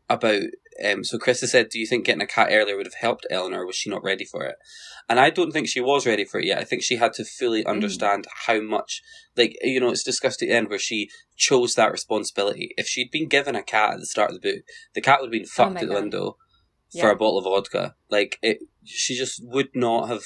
about 0.09 0.41
um. 0.83 1.03
So 1.03 1.17
Chris 1.17 1.41
has 1.41 1.51
said, 1.51 1.69
"Do 1.69 1.79
you 1.79 1.87
think 1.87 2.05
getting 2.05 2.21
a 2.21 2.27
cat 2.27 2.49
earlier 2.51 2.77
would 2.77 2.85
have 2.85 2.95
helped 2.95 3.25
Eleanor? 3.29 3.65
Was 3.65 3.75
she 3.75 3.89
not 3.89 4.03
ready 4.03 4.25
for 4.25 4.43
it?" 4.43 4.55
And 5.09 5.19
I 5.19 5.29
don't 5.29 5.51
think 5.51 5.67
she 5.67 5.81
was 5.81 6.05
ready 6.05 6.25
for 6.25 6.39
it 6.39 6.45
yet. 6.45 6.59
I 6.59 6.63
think 6.63 6.83
she 6.83 6.97
had 6.97 7.13
to 7.13 7.25
fully 7.25 7.65
understand 7.65 8.27
how 8.45 8.59
much, 8.61 9.01
like 9.35 9.55
you 9.61 9.79
know, 9.79 9.89
it's 9.89 10.03
discussed 10.03 10.41
at 10.41 10.49
the 10.49 10.53
end 10.53 10.69
where 10.69 10.79
she 10.79 11.09
chose 11.35 11.75
that 11.75 11.91
responsibility. 11.91 12.73
If 12.77 12.87
she'd 12.87 13.11
been 13.11 13.27
given 13.27 13.55
a 13.55 13.63
cat 13.63 13.93
at 13.93 13.99
the 13.99 14.05
start 14.05 14.31
of 14.31 14.41
the 14.41 14.51
book, 14.51 14.63
the 14.93 15.01
cat 15.01 15.21
would 15.21 15.27
have 15.27 15.31
been 15.31 15.45
fucked 15.45 15.75
my 15.75 15.79
at 15.81 15.87
the 15.87 15.93
God. 15.93 16.01
window 16.01 16.37
for 17.01 17.09
a 17.09 17.15
bottle 17.15 17.37
of 17.37 17.43
vodka. 17.45 17.95
Like 18.09 18.37
it, 18.41 18.59
she 18.83 19.15
just 19.17 19.41
would 19.43 19.69
not 19.75 20.07
have. 20.09 20.23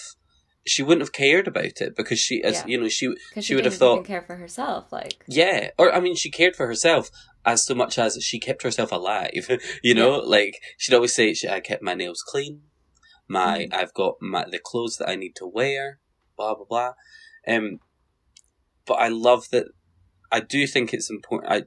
She 0.68 0.84
wouldn't 0.84 1.02
have 1.02 1.14
cared 1.14 1.48
about 1.48 1.82
it 1.82 1.96
because 1.96 2.20
she, 2.20 2.44
as 2.44 2.58
Yeah. 2.58 2.68
you 2.68 2.80
know, 2.82 2.90
she 2.90 3.14
she 3.34 3.42
she, 3.42 3.56
would 3.56 3.66
have 3.66 3.76
thought, 3.76 4.06
care 4.06 4.22
for 4.22 4.36
herself. 4.36 4.92
Like, 4.92 5.24
yeah, 5.28 5.70
or 5.80 5.92
I 5.94 6.00
mean, 6.00 6.16
she 6.16 6.30
cared 6.30 6.56
for 6.56 6.68
herself 6.68 7.10
as 7.46 7.66
so 7.66 7.74
much 7.74 7.98
as 7.98 8.22
she 8.24 8.40
kept 8.40 8.64
herself 8.64 8.92
alive. 8.92 9.48
you 9.84 9.96
know, 9.96 10.18
like 10.20 10.62
she'd 10.78 10.94
always 10.94 11.16
say, 11.16 11.34
she, 11.34 11.48
"I 11.48 11.60
kept 11.62 11.82
my 11.82 11.94
nails 11.96 12.22
clean. 12.22 12.64
My, 13.28 13.60
Mhm. 13.70 13.74
I've 13.74 13.94
got 13.94 14.16
my 14.22 14.46
the 14.52 14.60
clothes 14.60 14.98
that 14.98 15.10
I 15.10 15.16
need 15.16 15.36
to 15.38 15.48
wear." 15.48 16.00
Blah 16.38 16.56
blah 16.56 16.66
blah. 16.66 16.94
Um, 17.48 17.80
but 18.86 18.96
I 18.96 19.08
love 19.08 19.50
that. 19.52 19.68
I 20.32 20.40
do 20.42 20.68
think 20.68 20.94
it's 20.94 21.10
important. 21.10 21.52
I, 21.52 21.58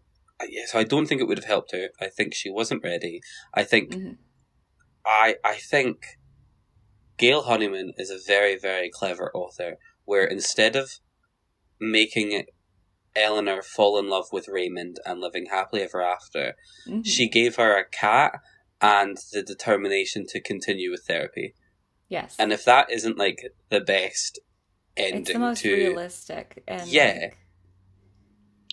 I 0.40 0.46
yeah, 0.50 0.64
so 0.66 0.78
I 0.78 0.84
don't 0.84 1.06
think 1.06 1.20
it 1.20 1.24
would 1.28 1.38
have 1.38 1.46
helped 1.46 1.72
her. 1.72 1.88
I 2.00 2.08
think 2.08 2.34
she 2.34 2.50
wasn't 2.50 2.84
ready. 2.84 3.20
I 3.54 3.64
think 3.64 3.94
mhm. 3.94 4.16
I 5.04 5.36
I 5.44 5.56
think 5.56 6.18
Gail 7.18 7.42
Honeyman 7.42 7.92
is 7.96 8.10
a 8.10 8.18
very 8.26 8.56
very 8.58 8.90
clever 8.90 9.30
author. 9.34 9.76
Where 10.04 10.24
instead 10.24 10.74
of 10.76 10.90
making 11.80 12.44
Eleanor 13.14 13.62
fall 13.62 13.98
in 13.98 14.08
love 14.08 14.26
with 14.32 14.48
Raymond 14.48 14.98
and 15.04 15.20
living 15.20 15.46
happily 15.50 15.82
ever 15.82 16.02
after, 16.02 16.54
Mhm. 16.88 17.06
she 17.06 17.28
gave 17.28 17.56
her 17.56 17.76
a 17.76 17.88
cat 17.88 18.32
and 18.80 19.16
the 19.32 19.42
determination 19.42 20.26
to 20.28 20.40
continue 20.40 20.90
with 20.90 21.04
therapy. 21.06 21.54
yes. 22.08 22.36
And 22.38 22.52
if 22.52 22.64
that 22.64 22.90
isn't 22.90 23.16
like 23.16 23.52
the 23.70 23.80
best 23.80 24.40
ending 24.96 25.20
it's 25.22 25.32
the 25.32 25.38
most 25.38 25.62
to 25.62 25.72
realistic 25.74 26.62
and 26.66 26.86
Yeah. 26.88 27.18
like, 27.22 27.38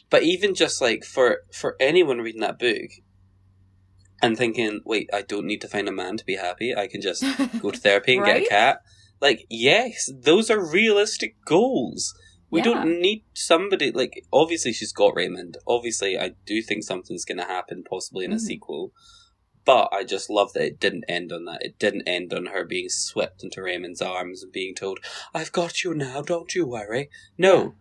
but 0.09 0.23
even 0.23 0.55
just 0.55 0.81
like 0.81 1.03
for 1.05 1.43
for 1.53 1.75
anyone 1.79 2.19
reading 2.19 2.41
that 2.41 2.59
book 2.59 2.89
and 4.21 4.37
thinking, 4.37 4.81
wait, 4.85 5.09
I 5.13 5.21
don't 5.21 5.45
need 5.45 5.61
to 5.61 5.67
find 5.67 5.87
a 5.87 5.91
man 5.91 6.17
to 6.17 6.25
be 6.25 6.35
happy. 6.35 6.75
I 6.75 6.87
can 6.87 7.01
just 7.01 7.23
go 7.61 7.71
to 7.71 7.79
therapy 7.79 8.15
and 8.17 8.25
get 8.25 8.43
a 8.43 8.45
cat. 8.45 8.81
Like, 9.21 9.45
yes, 9.49 10.09
those 10.13 10.49
are 10.49 10.59
realistic 10.71 11.35
goals. 11.45 12.13
We 12.51 12.59
Yeah. 12.61 12.65
don't 12.65 13.01
need 13.01 13.25
somebody 13.33 13.91
like. 13.91 14.23
Obviously, 14.33 14.73
she's 14.73 14.91
got 14.93 15.15
Raymond. 15.15 15.57
Obviously, 15.67 16.17
I 16.17 16.31
do 16.45 16.61
think 16.61 16.83
something's 16.83 17.25
going 17.25 17.37
to 17.37 17.43
happen, 17.43 17.83
possibly 17.87 18.25
in 18.25 18.31
a 18.31 18.37
Mhm. 18.37 18.39
sequel. 18.41 18.91
But 19.65 19.89
I 19.91 20.03
just 20.03 20.29
love 20.31 20.53
that 20.53 20.63
it 20.63 20.79
didn't 20.79 21.03
end 21.07 21.31
on 21.31 21.45
that. 21.45 21.59
It 21.61 21.77
didn't 21.77 22.07
end 22.07 22.33
on 22.33 22.47
her 22.47 22.65
being 22.65 22.89
swept 22.89 23.43
into 23.43 23.61
Raymond's 23.61 24.01
arms 24.01 24.41
and 24.41 24.51
being 24.51 24.73
told, 24.73 24.99
"I've 25.33 25.51
got 25.51 25.83
you 25.83 25.93
now. 25.93 26.21
Don't 26.23 26.55
you 26.55 26.65
worry." 26.65 27.09
No, 27.37 27.75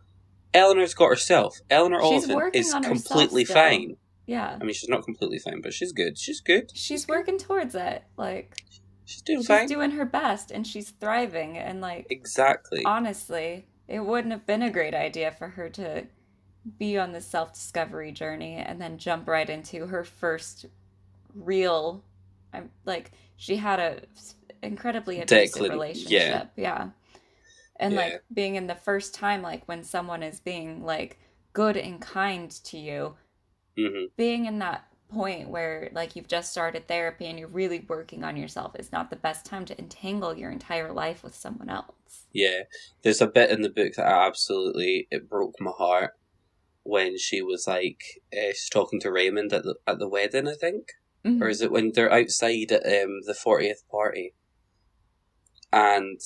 Eleanor's 0.53 0.93
got 0.95 1.09
herself. 1.09 1.61
Eleanor 1.71 2.01
She's 2.03 2.29
Oliphant 2.29 2.55
is 2.57 2.73
completely 2.75 3.45
fine. 3.47 3.97
Yeah. 4.29 4.57
I 4.61 4.65
mean, 4.65 4.75
she's 4.75 4.89
not 4.89 5.03
completely 5.05 5.39
fine, 5.41 5.61
but 5.61 5.73
she's 5.73 5.91
good. 5.93 6.17
She's 6.19 6.41
good. 6.41 6.71
She's 6.75 7.09
working 7.09 7.39
towards 7.39 7.75
it. 7.75 8.05
Like 8.17 8.63
She's 9.07 9.23
doing 9.23 9.39
she's 9.41 9.47
fine. 9.49 9.67
doing 9.67 9.91
her 9.93 10.05
best 10.05 10.51
and 10.51 10.67
she's 10.67 10.91
thriving 10.91 11.57
and 11.57 11.81
like 11.81 12.07
exactly. 12.11 12.85
honestly, 12.85 13.67
it 13.89 14.01
wouldn't 14.01 14.33
have 14.33 14.45
been 14.47 14.63
a 14.63 14.71
great 14.71 14.95
idea 14.95 15.33
for 15.33 15.49
her 15.49 15.69
to 15.71 16.07
be 16.79 16.99
on 16.99 17.13
this 17.13 17.27
self-discovery 17.27 18.13
journey 18.13 18.57
and 18.57 18.79
then 18.81 18.99
jump 18.99 19.27
right 19.27 19.49
into 19.49 19.87
her 19.87 20.05
first 20.05 20.67
real 21.35 22.05
I'm 22.53 22.71
like 22.85 23.13
she 23.37 23.57
had 23.57 23.81
a 23.81 24.01
incredibly 24.63 25.21
abusive 25.23 25.63
Declan- 25.63 25.71
relationship. 25.71 26.51
Yeah. 26.57 26.89
And 27.77 27.95
Yeah. 27.95 27.99
like 28.01 28.23
being 28.33 28.57
in 28.57 28.67
the 28.67 28.75
first 28.75 29.15
time 29.15 29.41
like 29.41 29.67
when 29.67 29.85
someone 29.85 30.23
is 30.23 30.41
being 30.41 30.85
like 30.85 31.19
good 31.55 31.77
and 31.79 32.01
kind 32.01 32.51
to 32.65 32.77
you, 32.79 33.15
hmm 33.79 34.05
being 34.17 34.47
in 34.47 34.59
that 34.59 34.85
point 35.09 35.49
where 35.49 35.89
like 35.93 36.17
you've 36.17 36.29
just 36.29 36.51
started 36.51 36.87
therapy 36.87 37.27
and 37.27 37.39
you're 37.39 37.49
really 37.49 37.85
working 37.89 38.25
on 38.25 38.37
yourself 38.37 38.77
is 38.79 38.93
not 38.93 39.09
the 39.09 39.17
best 39.17 39.47
time 39.47 39.65
to 39.65 39.79
entangle 39.79 40.37
your 40.37 40.51
entire 40.51 40.93
life 40.93 41.23
with 41.23 41.35
someone 41.35 41.71
else. 41.71 42.27
Yeah, 42.33 42.63
there's 43.03 43.23
a 43.23 43.27
bit 43.27 43.51
in 43.51 43.63
the 43.63 43.71
book 43.71 43.95
that 43.97 44.07
I 44.07 44.27
absolutely 44.27 45.09
it 45.11 45.29
broke 45.29 45.55
my 45.61 45.71
heart 45.71 46.13
when 46.83 47.19
she 47.19 47.41
was 47.43 47.67
like 47.67 48.01
uh, 48.33 48.51
she's 48.51 48.69
talking 48.69 49.01
to 49.01 49.11
Raymond 49.13 49.53
at 49.53 49.63
the 49.63 49.77
at 49.87 49.99
the 49.99 50.09
wedding, 50.09 50.49
I 50.49 50.55
think, 50.55 50.93
Mhm. 51.25 51.43
or 51.43 51.49
is 51.49 51.63
it 51.63 51.71
when 51.71 51.93
they're 51.93 52.13
outside 52.13 52.73
at 52.73 52.85
um, 52.85 53.21
the 53.27 53.35
fortieth 53.35 53.83
party, 53.91 54.35
and 55.73 56.21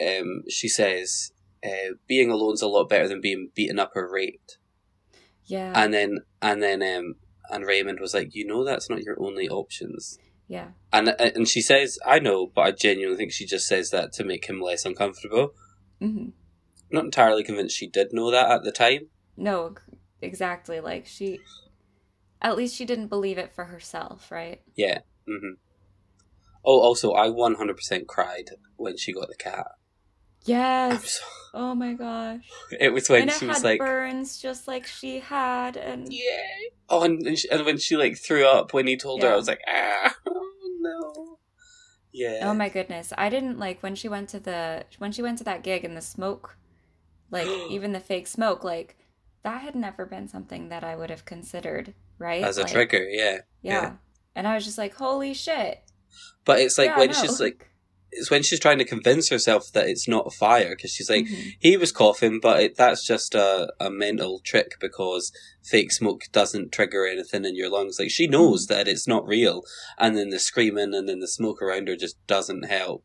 um, 0.00 0.42
she 0.48 0.68
says, 0.68 1.32
uh, 1.64 1.94
"Being 2.06 2.30
alone's 2.30 2.62
a 2.62 2.68
lot 2.68 2.88
better 2.88 3.08
than 3.08 3.20
being 3.20 3.50
beaten 3.54 3.78
up 3.78 3.92
or 3.96 4.10
raped." 4.10 4.57
Yeah. 5.48 5.72
And 5.74 5.92
then 5.92 6.18
and 6.40 6.62
then 6.62 6.82
um, 6.82 7.14
and 7.50 7.66
Raymond 7.66 7.98
was 8.00 8.14
like, 8.14 8.34
"You 8.34 8.46
know 8.46 8.64
that's 8.64 8.88
not 8.88 9.02
your 9.02 9.20
only 9.20 9.48
options." 9.48 10.18
yeah. 10.46 10.68
And 10.92 11.08
and 11.20 11.48
she 11.48 11.60
says, 11.60 11.98
"I 12.06 12.18
know, 12.20 12.46
but 12.54 12.60
I 12.62 12.70
genuinely 12.70 13.16
think 13.16 13.32
she 13.32 13.44
just 13.46 13.66
says 13.66 13.90
that 13.90 14.12
to 14.14 14.24
make 14.24 14.46
him 14.48 14.60
less 14.60 14.84
uncomfortable." 14.84 15.54
hmm 16.00 16.28
not 16.90 17.04
entirely 17.04 17.44
convinced 17.44 17.76
she 17.76 17.86
did 17.88 18.12
know 18.12 18.30
that 18.30 18.50
at 18.50 18.62
the 18.62 18.72
time. 18.72 19.08
No, 19.36 19.74
exactly. 20.22 20.80
Like 20.80 21.06
she, 21.06 21.40
at 22.40 22.56
least 22.56 22.74
she 22.74 22.84
didn't 22.84 23.08
believe 23.08 23.38
it 23.38 23.52
for 23.54 23.66
herself, 23.66 24.30
right? 24.30 24.60
Yeah. 24.74 25.00
hmm 25.26 25.54
Oh, 26.64 26.80
also, 26.80 27.12
I 27.12 27.28
100% 27.28 28.06
cried 28.06 28.50
when 28.76 28.96
she 28.96 29.12
got 29.12 29.28
the 29.28 29.36
cat. 29.36 29.66
Yes. 30.44 31.20
Oh 31.54 31.74
my 31.74 31.94
gosh. 31.94 32.42
it 32.78 32.92
was 32.92 33.08
when 33.08 33.22
and 33.22 33.32
she 33.32 33.46
had 33.46 33.54
was 33.54 33.64
like, 33.64 33.78
burns 33.78 34.38
just 34.38 34.68
like 34.68 34.86
she 34.86 35.20
had, 35.20 35.76
and 35.76 36.12
yeah. 36.12 36.22
Oh, 36.88 37.02
and, 37.02 37.26
and, 37.26 37.38
she, 37.38 37.50
and 37.50 37.64
when 37.64 37.78
she 37.78 37.96
like 37.96 38.18
threw 38.18 38.46
up 38.46 38.72
when 38.72 38.86
he 38.86 38.96
told 38.96 39.22
her, 39.22 39.32
I 39.32 39.36
was 39.36 39.48
like, 39.48 39.60
ah, 39.66 40.14
oh, 40.26 40.52
no. 40.80 41.38
Yeah. 42.12 42.40
oh 42.42 42.54
my 42.54 42.68
goodness, 42.68 43.12
I 43.16 43.28
didn't 43.28 43.58
like 43.58 43.82
when 43.82 43.94
she 43.94 44.08
went 44.08 44.28
to 44.30 44.40
the 44.40 44.84
when 44.98 45.12
she 45.12 45.22
went 45.22 45.38
to 45.38 45.44
that 45.44 45.62
gig 45.62 45.84
and 45.84 45.96
the 45.96 46.00
smoke, 46.02 46.56
like 47.30 47.46
even 47.70 47.92
the 47.92 48.00
fake 48.00 48.26
smoke, 48.26 48.62
like 48.64 48.96
that 49.42 49.62
had 49.62 49.74
never 49.74 50.04
been 50.04 50.28
something 50.28 50.68
that 50.68 50.84
I 50.84 50.96
would 50.96 51.10
have 51.10 51.24
considered, 51.24 51.94
right? 52.18 52.42
As 52.42 52.58
a 52.58 52.62
Like, 52.62 52.72
trigger, 52.72 53.08
yeah. 53.08 53.38
Yeah. 53.62 53.92
And 54.34 54.46
I 54.46 54.54
was 54.54 54.64
just 54.64 54.78
like, 54.78 54.94
holy 54.94 55.34
shit. 55.34 55.82
But 56.44 56.60
it's 56.60 56.76
like 56.78 56.90
Yeah, 56.90 56.98
when 56.98 57.10
no. 57.10 57.14
she's 57.14 57.40
like, 57.40 57.70
it's 58.10 58.30
when 58.30 58.42
she's 58.42 58.60
trying 58.60 58.78
to 58.78 58.84
convince 58.84 59.28
herself 59.28 59.70
that 59.72 59.86
it's 59.88 60.08
not 60.08 60.26
a 60.26 60.30
fire 60.30 60.70
because 60.70 60.90
she's 60.92 61.10
like, 61.10 61.26
Mhm. 61.26 61.52
he 61.60 61.76
was 61.76 61.92
coughing, 61.92 62.40
but 62.40 62.60
it, 62.62 62.76
that's 62.76 63.06
just 63.06 63.34
a, 63.34 63.72
a 63.78 63.90
mental 63.90 64.40
trick 64.44 64.72
because 64.80 65.30
fake 65.62 65.92
smoke 65.92 66.22
doesn't 66.32 66.72
trigger 66.72 67.06
anything 67.06 67.44
in 67.44 67.54
your 67.54 67.70
lungs. 67.70 67.98
Like 67.98 68.10
she 68.10 68.26
knows 68.26 68.66
Mm-hmm. 68.66 68.74
that 68.74 68.88
it's 68.88 69.06
not 69.06 69.26
real, 69.26 69.62
and 69.98 70.16
then 70.16 70.30
the 70.30 70.38
screaming 70.38 70.94
and 70.94 71.08
then 71.08 71.20
the 71.20 71.28
smoke 71.28 71.60
around 71.60 71.88
her 71.88 71.96
just 71.96 72.16
doesn't 72.26 72.64
help. 72.64 73.04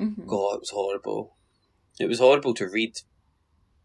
Mhm. 0.00 0.26
God, 0.26 0.54
it 0.56 0.60
was 0.60 0.70
horrible. 0.70 1.36
It 1.98 2.06
was 2.06 2.18
horrible 2.18 2.54
to 2.54 2.68
read. 2.68 2.96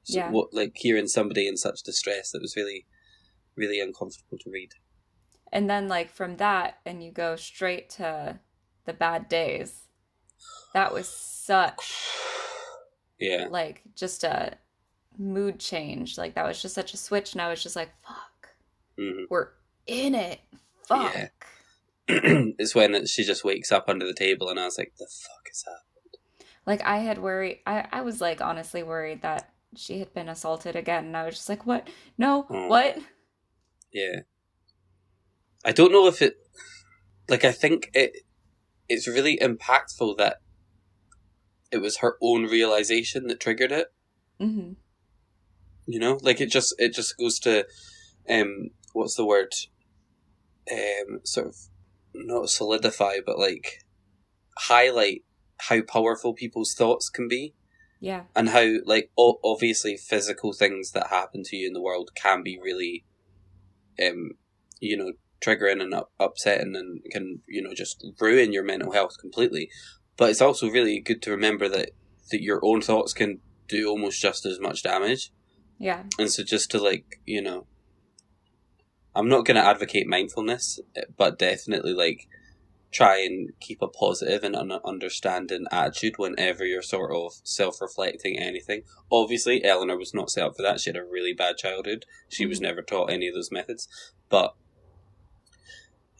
So 0.04 0.18
Yeah. 0.20 0.30
What 0.32 0.54
like 0.54 0.74
hearing 0.76 1.08
somebody 1.08 1.48
in 1.48 1.58
such 1.58 1.82
distress 1.84 2.32
that 2.32 2.42
was 2.42 2.56
really, 2.56 2.86
really 3.56 3.80
uncomfortable 3.80 4.38
to 4.40 4.50
read. 4.52 4.70
And 5.52 5.70
then 5.70 5.88
like 5.88 6.12
from 6.14 6.38
that 6.38 6.80
and 6.86 7.04
you 7.04 7.12
go 7.12 7.36
straight 7.36 7.90
to 7.92 8.40
the 8.86 8.94
bad 8.94 9.28
days. 9.30 9.84
That 10.74 10.94
was 10.94 11.08
such 11.08 11.96
Yeah. 13.20 13.48
like 13.50 13.84
just 13.96 14.24
a 14.24 14.58
mood 15.18 15.60
change. 15.60 16.18
Like 16.18 16.36
that 16.36 16.46
was 16.46 16.62
just 16.62 16.76
such 16.76 16.94
a 16.94 16.98
switch, 16.98 17.34
and 17.34 17.42
I 17.42 17.50
was 17.50 17.62
just 17.62 17.76
like, 17.76 17.90
"Fuck, 18.06 18.50
hmm 18.98 19.24
we're 19.30 19.50
in 19.88 20.16
it." 20.16 20.40
Fuck. 20.88 21.14
Yeah. 21.16 21.28
it's 22.60 22.74
when 22.76 23.06
she 23.06 23.24
just 23.24 23.44
wakes 23.44 23.72
up 23.72 23.86
under 23.88 24.06
the 24.06 24.14
table, 24.14 24.50
and 24.50 24.60
I 24.60 24.66
was 24.66 24.78
like, 24.78 24.94
"The 24.98 25.08
fuck 25.08 25.48
is 25.52 25.64
that?" 25.64 26.48
Like 26.66 26.82
I 26.84 26.98
had 27.00 27.18
worried. 27.20 27.60
I 27.66 27.88
I 27.92 28.02
was 28.02 28.22
like 28.22 28.42
honestly 28.42 28.84
worried 28.84 29.22
that 29.24 29.50
she 29.76 30.00
had 30.00 30.14
been 30.14 30.30
assaulted 30.30 30.76
again, 30.76 31.06
and 31.06 31.18
I 31.18 31.26
was 31.26 31.36
just 31.36 31.50
like, 31.50 31.66
"What? 31.66 31.88
No, 32.18 32.46
Oh. 32.50 32.68
what?" 32.68 32.98
Yeah. 33.92 34.22
I 35.64 35.72
don't 35.74 35.92
know 35.92 36.08
if 36.08 36.22
it 36.22 36.38
like 37.30 37.46
I 37.46 37.52
think 37.52 37.90
it 37.94 38.18
it's 38.90 39.08
really 39.08 39.38
impactful 39.38 40.18
that 40.18 40.38
it 41.72 41.78
was 41.82 41.98
her 41.98 42.18
own 42.22 42.44
realization 42.44 43.28
that 43.28 43.40
triggered 43.40 43.72
it. 43.72 43.88
hmm 44.40 44.74
You 45.86 46.00
know? 46.00 46.20
Like 46.22 46.42
it 46.42 46.52
just 46.52 46.74
it 46.78 46.94
just 46.94 47.18
goes 47.18 47.40
to 47.40 47.66
um 48.30 48.70
what's 48.94 49.16
the 49.16 49.26
word? 49.26 49.54
Um 50.72 51.20
sort 51.24 51.48
of 51.48 51.56
not 52.14 52.50
solidify 52.50 53.18
but 53.26 53.40
like 53.40 53.84
highlight 54.58 55.24
how 55.58 55.82
powerful 55.82 56.34
people's 56.34 56.74
thoughts 56.74 57.10
can 57.10 57.28
be 57.28 57.54
Yeah. 58.00 58.24
and 58.36 58.50
how 58.50 58.68
like 58.86 59.12
o- 59.18 59.40
obviously 59.44 59.96
physical 59.98 60.54
things 60.54 60.92
that 60.92 61.08
happen 61.08 61.44
to 61.46 61.56
you 61.56 61.68
in 61.68 61.74
the 61.74 61.82
world 61.82 62.12
can 62.16 62.44
be 62.44 62.60
really 62.62 63.06
um 64.02 64.32
you 64.80 64.98
know 64.98 65.14
triggering 65.44 65.82
and 65.82 65.94
up- 65.94 66.12
upsetting 66.20 66.76
and 66.76 67.02
can 67.12 67.42
you 67.48 67.62
know 67.62 67.74
just 67.74 68.06
ruin 68.20 68.52
your 68.54 68.64
mental 68.64 68.92
health 68.92 69.16
completely 69.20 69.70
but 70.22 70.30
it's 70.30 70.42
also 70.42 70.70
really 70.70 71.00
good 71.00 71.20
to 71.24 71.32
remember 71.32 71.68
that 71.68 71.90
that 72.30 72.44
your 72.44 72.60
own 72.64 72.80
thoughts 72.80 73.12
can 73.12 73.40
do 73.68 73.90
almost 73.90 74.22
just 74.22 74.46
as 74.46 74.60
much 74.60 74.84
damage 74.84 75.32
Yeah. 75.80 76.04
and 76.20 76.30
so 76.32 76.44
just 76.44 76.70
to 76.72 76.78
like 76.78 77.20
you 77.26 77.42
know 77.42 77.66
i'm 79.16 79.28
not 79.28 79.46
going 79.46 79.56
to 79.56 79.66
advocate 79.66 80.06
mindfulness 80.08 80.80
but 81.18 81.40
definitely 81.40 81.94
like 81.94 82.28
try 82.92 83.16
and 83.24 83.50
keep 83.60 83.82
a 83.82 83.88
positive 83.88 84.44
and 84.44 84.56
un- 84.56 84.80
understanding 84.86 85.66
attitude 85.72 86.16
whenever 86.18 86.66
you're 86.66 86.82
sort 86.84 87.12
of 87.16 87.32
self-reflecting 87.44 88.38
anything 88.38 88.84
obviously 89.12 89.64
eleanor 89.66 89.98
was 89.98 90.14
not 90.14 90.30
set 90.30 90.46
up 90.46 90.56
for 90.56 90.62
that 90.62 90.80
she 90.82 90.90
had 90.92 90.98
a 90.98 91.04
really 91.04 91.34
bad 91.34 91.58
childhood 91.58 92.06
she 92.30 92.46
was 92.46 92.60
Mhm. 92.60 92.64
never 92.64 92.82
taught 92.84 93.10
any 93.12 93.28
of 93.28 93.34
those 93.34 93.52
methods 93.52 93.88
but 94.30 94.54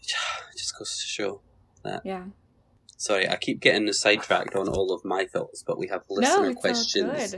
it 0.00 0.58
just 0.58 0.76
goes 0.78 0.90
to 0.98 1.06
show 1.06 1.40
that 1.84 2.02
Yeah. 2.04 2.24
Sorry 3.02 3.28
i 3.28 3.36
keep 3.36 3.60
getting 3.60 3.92
sidetracked 3.92 4.54
on 4.54 4.68
all 4.68 4.92
of 4.92 5.04
my 5.04 5.26
thoughts 5.26 5.62
but 5.66 5.78
we 5.78 5.88
have 5.88 6.02
no, 6.08 6.16
listener 6.16 6.50
it's 6.50 6.60
questions 6.60 7.34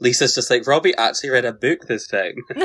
lisa's 0.00 0.34
just 0.34 0.50
like 0.50 0.66
robbie 0.66 0.96
actually 0.96 1.30
read 1.30 1.44
a 1.44 1.52
book 1.52 1.86
this 1.86 2.06
time 2.06 2.34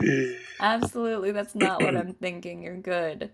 Absolutely, 0.60 1.30
that's 1.32 1.54
not 1.54 1.82
what 1.82 1.96
I'm 1.96 2.14
thinking. 2.20 2.62
You're 2.62 2.76
good. 2.80 3.30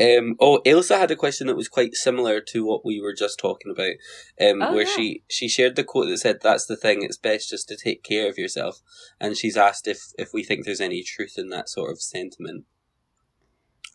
Um, 0.00 0.34
oh, 0.40 0.56
Elsa 0.66 0.98
had 0.98 1.12
a 1.12 1.16
question 1.16 1.46
that 1.46 1.56
was 1.56 1.68
quite 1.68 1.94
similar 1.94 2.40
to 2.48 2.64
what 2.64 2.84
we 2.84 3.00
were 3.00 3.14
just 3.14 3.38
talking 3.38 3.70
about, 3.70 3.92
um, 4.40 4.60
Oh, 4.60 4.72
where 4.74 4.86
yeah. 4.86 4.92
she 4.94 5.22
she 5.28 5.48
shared 5.48 5.76
the 5.76 5.84
quote 5.84 6.08
that 6.08 6.18
said, 6.18 6.38
"That's 6.42 6.66
the 6.66 6.76
thing. 6.76 7.02
It's 7.02 7.16
best 7.16 7.48
just 7.50 7.68
to 7.68 7.76
take 7.76 8.02
care 8.02 8.28
of 8.28 8.36
yourself." 8.36 8.80
And 9.20 9.36
she's 9.36 9.56
asked 9.56 9.86
if 9.86 10.00
if 10.18 10.30
we 10.34 10.42
think 10.42 10.64
there's 10.64 10.80
any 10.80 11.04
truth 11.04 11.34
in 11.36 11.48
that 11.50 11.68
sort 11.68 11.92
of 11.92 12.02
sentiment. 12.02 12.64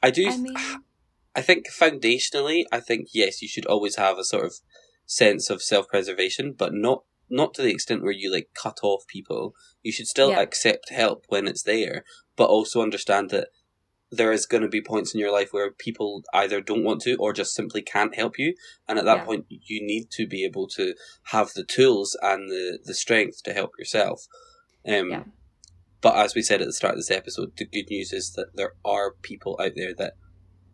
I 0.02 0.12
do. 0.12 0.30
I 0.30 0.38
mean, 0.38 0.56
I 1.40 1.42
think 1.42 1.68
foundationally, 1.70 2.66
I 2.72 2.80
think 2.82 3.10
yes, 3.14 3.42
you 3.42 3.48
should 3.48 3.66
always 3.66 3.96
have 3.96 4.18
a 4.18 4.26
sort 4.26 4.46
of 4.46 4.54
sense 5.06 5.50
of 5.50 5.62
self 5.62 5.88
preservation, 5.88 6.54
but 6.62 6.74
not 6.74 7.04
not 7.30 7.54
to 7.54 7.62
the 7.62 7.72
extent 7.72 8.02
where 8.04 8.12
you 8.12 8.30
like 8.32 8.50
cut 8.64 8.80
off 8.84 9.08
people. 9.08 9.54
You 9.82 9.92
should 9.94 10.08
still 10.08 10.32
Yeah. 10.32 10.42
accept 10.42 10.90
help 10.90 11.20
when 11.30 11.48
it's 11.48 11.64
there, 11.64 12.04
but 12.36 12.50
also 12.56 12.82
understand 12.82 13.30
that 13.30 13.48
there 14.12 14.34
is 14.34 14.48
going 14.48 14.64
to 14.64 14.68
be 14.78 14.82
points 14.82 15.14
in 15.14 15.20
your 15.20 15.32
life 15.32 15.54
where 15.54 15.72
people 15.72 16.24
either 16.34 16.60
don't 16.60 16.84
want 16.84 17.02
to 17.04 17.16
or 17.18 17.32
just 17.32 17.54
simply 17.54 17.82
can't 17.84 18.16
help 18.16 18.40
you, 18.40 18.50
and 18.88 19.00
at 19.00 19.06
that 19.06 19.20
Yeah. 19.20 19.26
point, 19.26 19.46
you 19.50 19.80
need 19.94 20.06
to 20.18 20.28
be 20.28 20.44
able 20.44 20.68
to 20.80 20.86
have 21.36 21.54
the 21.54 21.64
tools 21.64 22.18
and 22.22 22.50
the 22.50 22.80
the 22.84 22.96
strength 23.04 23.44
to 23.44 23.54
help 23.54 23.72
yourself. 23.80 24.28
Um, 24.86 25.10
Yeah. 25.12 25.24
But 26.02 26.16
as 26.16 26.34
we 26.36 26.42
said 26.42 26.62
at 26.62 26.68
the 26.68 26.80
start 26.82 26.96
of 26.96 27.00
this 27.00 27.12
episode, 27.12 27.50
the 27.58 27.66
good 27.66 27.90
news 27.90 28.12
is 28.14 28.32
that 28.38 28.56
there 28.56 28.74
are 28.86 29.16
people 29.30 29.60
out 29.64 29.74
there 29.76 29.94
that 29.96 30.14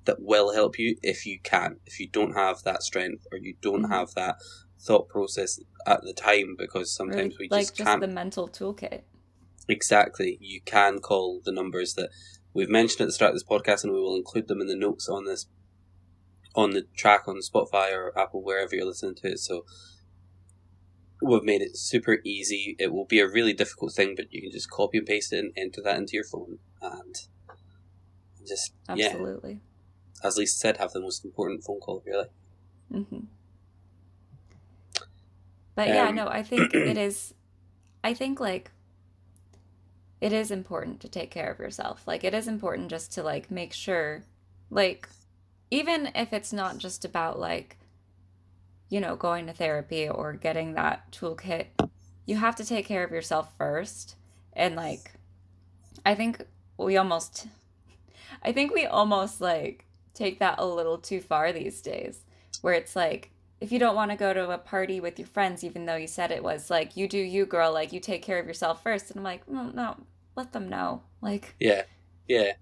that 0.06 0.22
will 0.22 0.54
help 0.54 0.78
you 0.80 0.98
if 1.02 1.26
you 1.26 1.39
can. 1.44 1.78
If 1.86 2.00
you 2.00 2.08
don't 2.08 2.34
have 2.34 2.63
that 2.63 2.84
strength 2.84 3.26
or 3.32 3.38
you 3.38 3.56
don't 3.62 3.84
Mhm. 3.84 3.89
have 3.89 4.13
that 4.13 4.38
thought 4.80 5.10
process 5.10 5.60
at 5.86 6.02
the 6.04 6.13
time, 6.13 6.56
because 6.58 6.94
sometimes 6.94 7.38
we 7.39 7.48
like 7.50 7.62
just 7.68 7.76
just 7.76 7.88
can't. 7.88 8.02
the 8.02 8.08
mental 8.08 8.48
toolkit. 8.48 9.02
Exactly. 9.68 10.38
You 10.39 10.62
can 10.62 11.00
call 11.00 11.41
the 11.44 11.52
numbers 11.52 11.96
that 11.96 12.10
we've 12.54 12.70
mentioned 12.70 13.02
at 13.02 13.08
the 13.08 13.13
start 13.13 13.32
of 13.32 13.36
this 13.36 13.44
podcast, 13.44 13.84
and 13.84 13.94
we 13.94 14.00
will 14.00 14.15
include 14.15 14.48
them 14.48 14.62
in 14.62 14.68
the 14.68 14.76
notes 14.76 15.10
on 15.10 15.26
this, 15.26 15.48
on 16.56 16.72
the 16.72 16.84
track 16.96 17.28
on 17.28 17.38
Spotify 17.41 17.91
or 17.94 18.18
Apple, 18.18 18.44
wherever 18.44 18.76
you're 18.76 18.86
listening 18.86 19.15
to 19.15 19.32
it. 19.32 19.39
So 19.39 19.65
we've 21.22 21.44
made 21.44 21.62
it 21.62 21.76
super 21.76 22.20
easy. 22.24 22.76
It 22.78 22.94
will 22.94 23.06
be 23.06 23.20
a 23.20 23.28
really 23.28 23.54
difficult 23.54 23.94
thing, 23.94 24.13
but 24.15 24.32
you 24.32 24.41
can 24.41 24.52
just 24.52 24.70
copy 24.70 25.00
and 25.00 25.08
paste 25.08 25.34
it 25.34 25.39
and 25.39 25.52
enter 25.58 25.82
that 25.82 25.98
into 25.98 26.13
your 26.13 26.26
phone, 26.26 26.60
and 26.82 27.15
just 28.48 28.74
yeah, 28.96 29.08
Absolutely. 29.08 29.62
As 30.23 30.38
Lisa 30.38 30.58
said, 30.58 30.78
have 30.78 30.91
the 30.91 31.01
most 31.01 31.23
important 31.25 31.63
phone 31.63 31.80
call 31.80 31.97
of 31.97 32.06
your 32.06 32.17
life. 32.19 32.30
hmm 32.91 33.19
But 35.75 35.89
yeah, 35.89 36.08
Um, 36.10 36.15
no, 36.15 36.28
I 36.28 36.43
think 36.43 36.73
it 36.73 36.97
is. 36.97 37.34
I 38.04 38.13
think 38.13 38.39
like 38.39 38.71
it 40.21 40.32
is 40.32 40.51
important 40.51 41.01
to 41.01 41.10
take 41.10 41.32
care 41.32 41.51
of 41.51 41.60
yourself. 41.60 42.08
Like 42.08 42.23
it 42.23 42.34
is 42.34 42.47
important 42.47 42.89
just 42.89 43.12
to 43.13 43.23
like 43.23 43.51
make 43.51 43.73
sure, 43.73 44.23
like 44.69 45.10
even 45.69 46.12
if 46.15 46.32
it's 46.34 46.54
not 46.54 46.78
just 46.78 47.04
about 47.04 47.39
like 47.39 47.78
you 48.89 49.01
know 49.01 49.15
going 49.15 49.47
to 49.47 49.54
therapy 49.54 50.08
or 50.08 50.34
getting 50.34 50.73
that 50.73 51.12
toolkit, 51.12 51.67
you 52.25 52.38
have 52.38 52.56
to 52.56 52.65
take 52.65 52.86
care 52.86 53.04
of 53.04 53.12
yourself 53.12 53.49
first. 53.58 54.15
And 54.54 54.75
like, 54.75 55.12
I 56.06 56.15
think 56.15 56.45
we 56.78 56.97
almost, 56.97 57.47
I 58.41 58.51
think 58.51 58.73
we 58.73 58.86
almost 58.86 59.41
like 59.41 59.86
take 60.15 60.39
that 60.39 60.56
a 60.58 60.65
little 60.65 60.97
too 60.97 61.21
far 61.21 61.51
these 61.51 61.82
days, 61.82 62.21
where 62.62 62.73
it's 62.73 62.95
like 62.95 63.32
if 63.62 63.71
you 63.71 63.80
don't 63.80 63.95
want 63.95 64.12
to 64.12 64.17
go 64.17 64.34
to 64.34 64.49
a 64.51 64.58
party 64.58 64.99
with 64.99 65.17
your 65.19 65.28
friends, 65.28 65.63
even 65.63 65.86
though 65.86 65.95
you 65.95 66.08
said 66.08 66.32
it 66.32 66.43
was 66.43 66.69
like 66.69 66.97
you 66.97 67.08
do 67.08 67.17
you, 67.17 67.45
girl, 67.45 67.71
like 67.73 67.93
you 67.93 67.99
take 67.99 68.21
care 68.21 68.39
of 68.39 68.45
yourself 68.47 68.84
first. 68.84 69.10
And 69.12 69.19
I'm 69.19 69.23
like, 69.23 69.47
no, 69.49 69.63
no, 69.69 69.95
let 70.36 70.51
them 70.51 70.67
know. 70.69 71.04
Like, 71.21 71.56
Yeah, 71.60 71.84
yeah, 72.28 72.54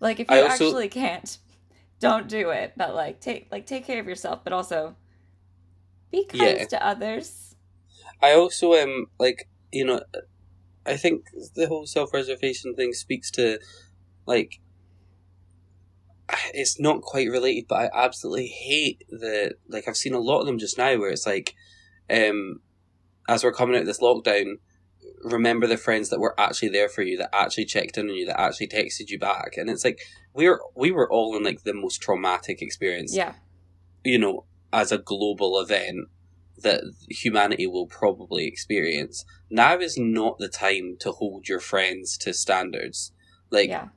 like 0.00 0.20
if 0.20 0.30
you 0.30 0.36
also- 0.36 0.66
actually 0.66 0.88
can't, 0.88 1.38
don't 2.00 2.28
do 2.28 2.50
it. 2.50 2.72
But 2.76 2.94
like 2.94 3.20
take 3.20 3.48
like 3.52 3.66
take 3.66 3.84
care 3.86 4.00
of 4.00 4.06
yourself, 4.06 4.42
but 4.44 4.52
also 4.52 4.96
be 6.10 6.24
kind 6.24 6.58
Yeah. 6.58 6.64
to 6.66 6.86
others. 6.86 7.54
I 8.20 8.32
also 8.34 8.74
am 8.74 9.06
like 9.18 9.48
you 9.72 9.84
know, 9.84 10.00
I 10.86 10.96
think 10.96 11.26
the 11.54 11.66
whole 11.66 11.86
self 11.86 12.12
reservation 12.12 12.74
thing 12.74 12.92
speaks 12.92 13.30
to 13.32 13.58
like 14.26 14.60
it's 16.54 16.80
not 16.80 17.02
quite 17.02 17.28
related, 17.28 17.66
but 17.68 17.82
I 17.82 18.04
absolutely 18.04 18.48
hate 18.48 19.04
the 19.08 19.54
like 19.68 19.88
I've 19.88 19.96
seen 19.96 20.14
a 20.14 20.20
lot 20.20 20.40
of 20.40 20.46
them 20.46 20.58
just 20.58 20.78
now 20.78 20.98
where 20.98 21.10
it's 21.10 21.26
like, 21.26 21.54
um, 22.10 22.60
as 23.28 23.44
we're 23.44 23.52
coming 23.52 23.76
out 23.76 23.82
of 23.82 23.86
this 23.86 24.00
lockdown, 24.00 24.54
remember 25.22 25.66
the 25.66 25.76
friends 25.76 26.08
that 26.08 26.20
were 26.20 26.38
actually 26.38 26.70
there 26.70 26.88
for 26.88 27.02
you, 27.02 27.16
that 27.18 27.34
actually 27.34 27.64
checked 27.64 27.98
in 27.98 28.08
on 28.08 28.14
you, 28.14 28.26
that 28.26 28.40
actually 28.40 28.68
texted 28.68 29.08
you 29.08 29.18
back, 29.18 29.56
and 29.56 29.68
it's 29.68 29.84
like 29.84 30.00
we're 30.34 30.60
we 30.74 30.90
were 30.90 31.10
all 31.10 31.36
in 31.36 31.44
like 31.44 31.62
the 31.64 31.74
most 31.74 32.00
traumatic 32.00 32.62
experience 32.62 33.14
Yeah, 33.14 33.34
you 34.04 34.18
know, 34.18 34.46
as 34.72 34.92
a 34.92 34.98
global 34.98 35.60
event 35.60 36.08
that 36.62 36.82
humanity 37.08 37.66
will 37.66 37.86
probably 37.86 38.46
experience. 38.46 39.24
Now 39.50 39.78
is 39.78 39.98
not 39.98 40.38
the 40.38 40.48
time 40.48 40.96
to 41.00 41.12
hold 41.12 41.48
your 41.48 41.60
friends 41.60 42.16
to 42.18 42.32
standards. 42.32 43.12
Like, 43.50 43.68
yeah, 43.68 43.88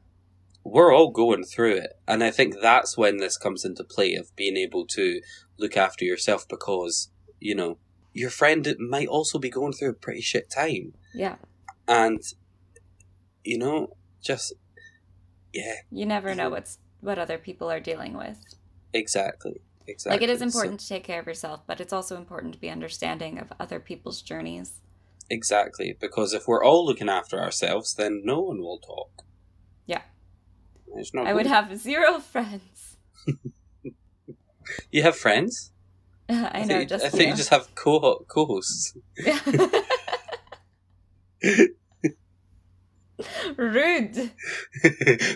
we're 0.66 0.92
all 0.94 1.12
going 1.12 1.44
through 1.44 1.76
it. 1.76 1.92
And 2.08 2.24
I 2.24 2.32
think 2.32 2.56
that's 2.60 2.98
when 2.98 3.18
this 3.18 3.38
comes 3.38 3.64
into 3.64 3.84
play 3.84 4.16
of 4.16 4.36
being 4.36 4.58
able 4.58 4.86
to 4.88 5.22
look 5.58 5.78
after 5.78 6.04
yourself 6.04 6.48
because, 6.50 7.12
you 7.40 7.54
know, 7.56 7.78
your 8.14 8.32
friend 8.32 8.76
might 8.80 9.08
also 9.08 9.38
be 9.38 9.50
going 9.50 9.74
through 9.74 9.90
a 9.92 9.94
pretty 9.94 10.22
shit 10.22 10.50
time. 10.50 10.94
yeah. 11.14 11.36
And, 11.88 12.20
you 13.44 13.60
know, 13.60 13.96
just, 14.24 14.54
yeah, 15.54 15.76
You 15.92 16.08
never 16.08 16.34
know 16.34 16.50
what's 16.50 16.80
what 17.02 17.20
other 17.20 17.38
people 17.38 17.70
are 17.72 17.80
dealing 17.80 18.18
with. 18.18 18.40
exactly. 18.92 19.62
Exactly. 19.88 20.16
Like 20.18 20.24
it 20.24 20.32
is 20.32 20.40
So- 20.40 20.46
important 20.46 20.80
to 20.80 20.88
take 20.88 21.04
care 21.04 21.20
of 21.20 21.28
yourself, 21.28 21.62
but 21.68 21.80
it's 21.80 21.94
also 21.94 22.18
important 22.18 22.54
to 22.56 22.60
be 22.60 22.72
understanding 22.72 23.38
of 23.38 23.54
other 23.60 23.80
people's 23.80 24.24
journeys. 24.24 24.82
Exactly, 25.30 25.96
because 26.00 26.34
if 26.34 26.48
we're 26.48 26.64
all 26.64 26.84
looking 26.84 27.08
after 27.10 27.40
ourselves, 27.40 27.94
then 27.94 28.24
no 28.26 28.40
one 28.42 28.60
will 28.62 28.80
talk. 28.80 29.24
Yeah. 29.86 30.02
It's 30.98 31.14
not 31.14 31.28
I 31.28 31.34
would 31.34 31.48
have 31.48 31.78
zero 31.78 32.20
friends. 32.34 32.98
You 34.92 35.04
have 35.04 35.16
friends? 35.16 35.72
I 36.30 36.62
know, 36.62 36.68
think, 36.68 36.82
you- 36.82 36.86
just 36.88 37.06
I 37.06 37.10
think 37.10 37.30
you 37.32 37.36
just 37.36 37.50
have 37.50 37.74
co 37.76 38.26
co-hosts. 38.28 38.96
rude. 43.58 44.32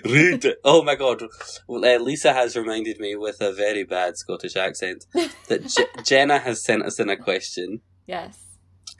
Rude. 0.05 0.55
Oh 0.63 0.83
my 0.83 0.95
god. 0.95 1.23
Well, 1.67 1.85
uh, 1.85 1.99
Lisa 1.99 2.33
has 2.33 2.55
reminded 2.57 2.99
me 2.99 3.15
with 3.15 3.41
a 3.41 3.53
very 3.53 3.83
bad 3.83 4.17
Scottish 4.17 4.55
accent 4.55 5.05
that 5.47 5.67
J- 5.67 5.85
Jenna 6.03 6.39
has 6.39 6.63
sent 6.63 6.83
us 6.83 6.99
in 6.99 7.09
a 7.09 7.17
question. 7.17 7.81
Yes. 8.05 8.37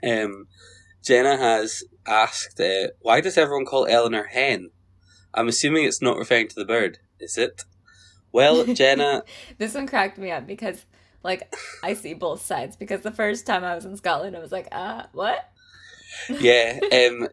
Um, 0.02 0.46
Jenna 1.04 1.36
has 1.36 1.82
asked, 2.06 2.60
uh, 2.60 2.88
why 3.00 3.20
does 3.20 3.36
everyone 3.36 3.66
call 3.66 3.86
Eleanor 3.86 4.28
hen? 4.32 4.70
I'm 5.34 5.48
assuming 5.48 5.84
it's 5.84 6.02
not 6.02 6.18
referring 6.18 6.48
to 6.48 6.54
the 6.54 6.64
bird, 6.64 6.98
is 7.18 7.38
it? 7.38 7.64
Well, 8.32 8.64
Jenna, 8.74 9.22
This 9.58 9.74
one 9.74 9.86
cracked 9.86 10.18
me 10.18 10.30
up 10.30 10.46
because, 10.46 10.84
like, 11.22 11.52
I 11.82 11.94
see 11.94 12.14
both 12.14 12.44
sides. 12.44 12.76
Because 12.76 13.00
the 13.02 13.10
first 13.12 13.46
time 13.46 13.64
I 13.64 13.74
was 13.74 13.84
in 13.84 13.96
Scotland, 13.96 14.36
I 14.36 14.40
was 14.40 14.52
like, 14.52 14.68
uh, 14.72 15.04
what? 15.12 15.50
yeah, 16.28 16.78
um, 16.92 17.28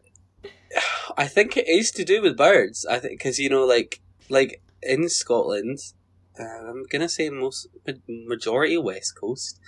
I 1.16 1.26
think 1.26 1.56
it 1.56 1.68
is 1.68 1.90
to 1.92 2.04
do 2.04 2.22
with 2.22 2.36
birds. 2.36 2.86
I 2.86 2.98
think 2.98 3.18
because 3.18 3.38
you 3.38 3.48
know, 3.48 3.64
like, 3.64 4.00
like 4.28 4.62
in 4.82 5.08
Scotland, 5.08 5.78
uh, 6.38 6.44
I'm 6.44 6.84
gonna 6.90 7.08
say 7.08 7.30
most 7.30 7.68
ma- 7.86 7.94
majority 8.06 8.78
West 8.78 9.18
Coast 9.18 9.58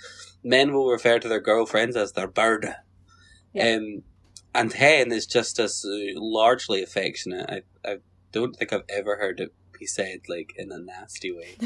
men 0.43 0.73
will 0.73 0.89
refer 0.89 1.19
to 1.19 1.27
their 1.27 1.39
girlfriends 1.41 1.95
as 1.95 2.13
their 2.13 2.27
bird. 2.27 2.75
Yeah. 3.53 3.75
Um, 3.75 4.03
and 4.53 4.73
hen 4.73 5.11
is 5.11 5.25
just 5.25 5.59
as 5.59 5.85
uh, 5.85 6.13
largely 6.15 6.83
affectionate. 6.83 7.49
I, 7.49 7.89
I 7.89 7.97
don't 8.31 8.55
think 8.55 8.71
I've 8.73 8.83
ever 8.89 9.17
heard 9.17 9.39
it 9.39 9.53
be 9.77 9.85
said 9.85 10.21
like 10.29 10.53
in 10.57 10.71
a 10.71 10.77
nasty 10.79 11.31
way. 11.31 11.57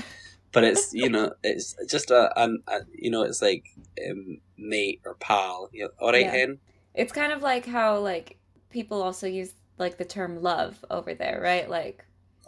But 0.52 0.64
it's 0.64 0.94
you 0.94 1.10
know 1.10 1.34
it's 1.44 1.76
just 1.90 2.12
a, 2.12 2.32
an 2.42 2.64
a 2.68 2.82
you 2.94 3.12
know 3.12 3.24
it's 3.24 3.42
like 3.42 3.66
um, 4.10 4.40
mate 4.58 5.02
or 5.06 5.16
pal. 5.16 5.70
You 5.74 5.84
know, 5.86 5.90
all 6.00 6.12
right, 6.12 6.22
Yeah. 6.26 6.32
hen. 6.32 6.58
It's 6.94 7.12
kind 7.12 7.34
of 7.34 7.42
like 7.42 7.66
how, 7.66 7.98
like, 8.00 8.38
people 8.70 9.02
also 9.04 9.28
use, 9.28 9.54
like, 9.78 9.98
the 9.98 10.06
term 10.06 10.42
love 10.42 10.78
over 10.90 11.14
there, 11.14 11.42
right? 11.44 11.70
Like, 11.70 12.06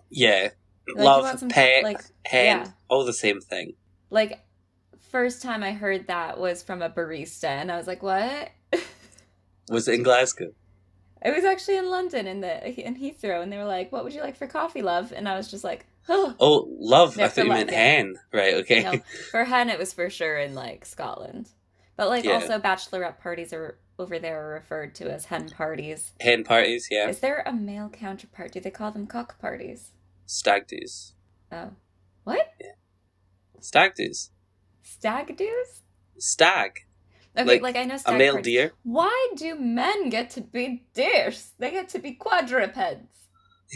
Yeah, 0.09 0.51
Like, 0.95 1.05
love, 1.05 1.39
some- 1.39 1.49
pet, 1.49 1.83
like, 1.83 1.99
hen, 2.25 2.45
yeah. 2.45 2.71
all 2.87 3.03
the 3.03 3.11
same 3.11 3.41
thing. 3.41 3.73
like, 4.09 4.39
first 5.11 5.41
time 5.41 5.63
I 5.63 5.73
heard 5.73 6.07
that 6.07 6.39
was 6.39 6.63
from 6.63 6.81
a 6.81 6.89
barista, 6.89 7.43
and 7.49 7.69
I 7.69 7.75
was 7.75 7.87
like, 7.87 8.01
what? 8.01 8.51
Was 9.69 9.89
it 9.89 9.95
in 9.95 10.03
Glasgow? 10.03 10.53
It 11.23 11.35
was 11.35 11.43
actually 11.45 11.77
in 11.77 11.89
London 11.89 12.27
in 12.27 12.41
the 12.41 12.85
in 12.85 12.95
Heathrow, 12.95 13.41
and 13.41 13.51
they 13.51 13.57
were 13.57 13.65
like, 13.65 13.91
"What 13.91 14.03
would 14.03 14.13
you 14.13 14.21
like 14.21 14.35
for 14.35 14.47
coffee, 14.47 14.81
love?" 14.81 15.11
And 15.15 15.27
I 15.27 15.35
was 15.35 15.49
just 15.49 15.63
like, 15.63 15.85
"Oh." 16.07 16.35
Oh, 16.39 16.67
love. 16.79 17.17
Yeah, 17.17 17.25
I 17.25 17.27
thought 17.29 17.43
you 17.45 17.49
love, 17.49 17.57
meant 17.59 17.71
yeah. 17.71 17.77
hen. 17.77 18.15
Right. 18.31 18.53
Okay. 18.55 18.83
No, 18.83 18.97
for 19.31 19.43
hen, 19.45 19.69
it 19.69 19.79
was 19.79 19.93
for 19.93 20.09
sure 20.09 20.37
in 20.37 20.53
like 20.55 20.85
Scotland, 20.85 21.49
but 21.95 22.09
like 22.09 22.23
Yeah. 22.23 22.33
also 22.33 22.59
bachelorette 22.59 23.19
parties 23.19 23.51
are 23.53 23.77
over 23.99 24.19
there 24.19 24.45
are 24.49 24.53
referred 24.53 24.93
to 24.95 25.11
as 25.11 25.25
hen 25.25 25.49
parties. 25.49 26.13
hen 26.21 26.43
parties. 26.43 26.87
Yeah. 26.91 27.09
Is 27.09 27.19
there 27.19 27.41
a 27.45 27.51
male 27.53 27.89
counterpart? 27.89 28.51
Do 28.51 28.59
they 28.59 28.69
call 28.69 28.91
them 28.91 29.07
cock 29.07 29.39
parties? 29.39 29.91
Stag 30.27 30.67
do's. 30.67 31.13
Oh, 31.51 31.71
what 32.23 32.53
Yeah. 32.61 32.73
Stag 33.59 33.95
do's. 33.95 34.29
stag 34.83 35.35
do's? 35.35 35.81
Stag. 36.19 36.85
Okay, 37.37 37.45
Like, 37.45 37.61
like, 37.61 37.75
I 37.75 37.85
know 37.85 37.97
A 38.05 38.17
male 38.17 38.41
deer. 38.41 38.71
Why 38.83 39.29
do 39.35 39.55
men 39.59 40.09
get 40.09 40.31
to 40.31 40.41
be 40.41 40.85
deers? 40.93 41.51
They 41.59 41.71
get 41.71 41.89
to 41.89 41.99
be 41.99 42.13
quadrupeds. 42.13 43.07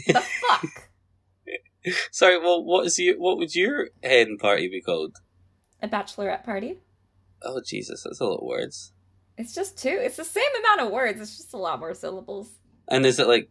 The 0.06 0.20
fuck? 0.20 0.90
Sorry. 2.10 2.38
Well, 2.38 2.64
what 2.64 2.86
is 2.86 2.98
you? 2.98 3.14
What 3.18 3.38
would 3.38 3.54
your 3.54 3.88
hen 4.02 4.36
party 4.38 4.68
be 4.68 4.80
called? 4.80 5.16
a 5.82 5.88
bachelorette 5.88 6.44
party? 6.44 6.78
Oh 7.42 7.60
Jesus, 7.66 8.04
that's 8.04 8.20
a 8.20 8.24
lot 8.24 8.36
of 8.38 8.46
words. 8.46 8.92
It's 9.36 9.54
just 9.54 9.76
two. 9.76 9.88
It's 10.00 10.16
the 10.16 10.24
same 10.24 10.44
amount 10.60 10.82
of 10.82 10.92
words. 10.92 11.20
It's 11.20 11.36
just 11.36 11.54
a 11.54 11.58
lot 11.58 11.80
more 11.80 11.94
syllables. 11.94 12.50
And 12.88 13.04
is 13.04 13.18
it 13.18 13.26
like 13.26 13.50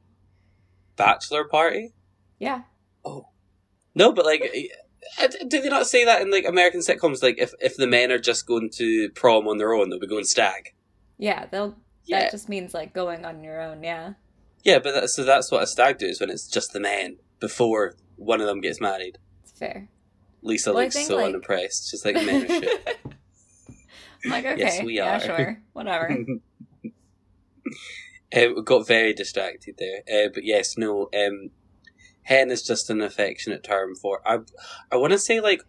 bachelor 0.95 1.43
party? 1.45 1.93
Yeah. 2.39 2.61
Oh, 3.03 3.25
no, 3.95 4.13
but 4.13 4.25
like, 4.25 4.41
do 5.47 5.61
they 5.61 5.69
not 5.69 5.87
say 5.87 6.05
that 6.05 6.21
in 6.21 6.31
like 6.31 6.45
American 6.47 6.81
sitcoms? 6.81 7.21
Like, 7.23 7.37
if 7.39 7.53
if 7.59 7.75
the 7.77 7.87
men 7.87 8.11
are 8.11 8.19
just 8.19 8.45
going 8.45 8.69
to 8.75 9.09
prom 9.11 9.47
on 9.47 9.57
their 9.57 9.73
own, 9.73 9.89
they'll 9.89 9.99
be 9.99 10.07
going 10.07 10.23
stag. 10.25 10.73
Yeah, 11.17 11.45
they'll 11.51 11.75
Yeah, 12.05 12.21
that 12.21 12.31
just 12.31 12.49
means 12.49 12.73
like 12.73 12.93
going 12.93 13.25
on 13.25 13.43
your 13.43 13.61
own, 13.61 13.83
yeah. 13.83 14.13
yeah, 14.63 14.79
but 14.79 14.93
that, 14.93 15.09
so 15.09 15.23
that's 15.23 15.51
what 15.51 15.63
a 15.63 15.67
stag 15.67 15.97
do 15.97 16.05
is 16.07 16.19
when 16.19 16.29
it's 16.29 16.47
just 16.47 16.73
the 16.73 16.79
men 16.79 17.17
before 17.39 17.95
one 18.15 18.41
of 18.41 18.47
them 18.47 18.61
gets 18.61 18.79
married. 18.81 19.17
It's 19.43 19.51
fair. 19.51 19.87
Lisa 20.43 20.73
Well, 20.73 20.83
looks 20.83 20.95
think, 20.95 21.07
so 21.07 21.17
like- 21.17 21.25
unimpressed. 21.27 21.89
She's 21.91 22.03
like, 22.05 22.15
men 22.15 22.43
are 22.45 22.47
shit. 22.47 22.97
I'm 24.25 24.29
like, 24.31 24.45
okay, 24.45 24.59
Yes, 24.59 24.83
we 24.83 24.97
yeah, 24.97 25.15
are. 25.17 25.19
sure, 25.19 25.61
whatever. 25.73 26.15
Uh, 28.33 28.47
got 28.63 28.87
very 28.87 29.13
distracted 29.13 29.75
there, 29.77 30.03
uh, 30.25 30.29
but 30.33 30.45
yes, 30.45 30.77
no. 30.77 31.09
Um, 31.13 31.49
hen 32.31 32.49
is 32.51 32.63
just 32.63 32.89
an 32.89 33.01
affectionate 33.01 33.63
term 33.63 33.95
for 34.01 34.21
I. 34.25 34.39
I 34.91 34.95
want 34.97 35.11
to 35.13 35.19
say 35.19 35.39
like 35.39 35.61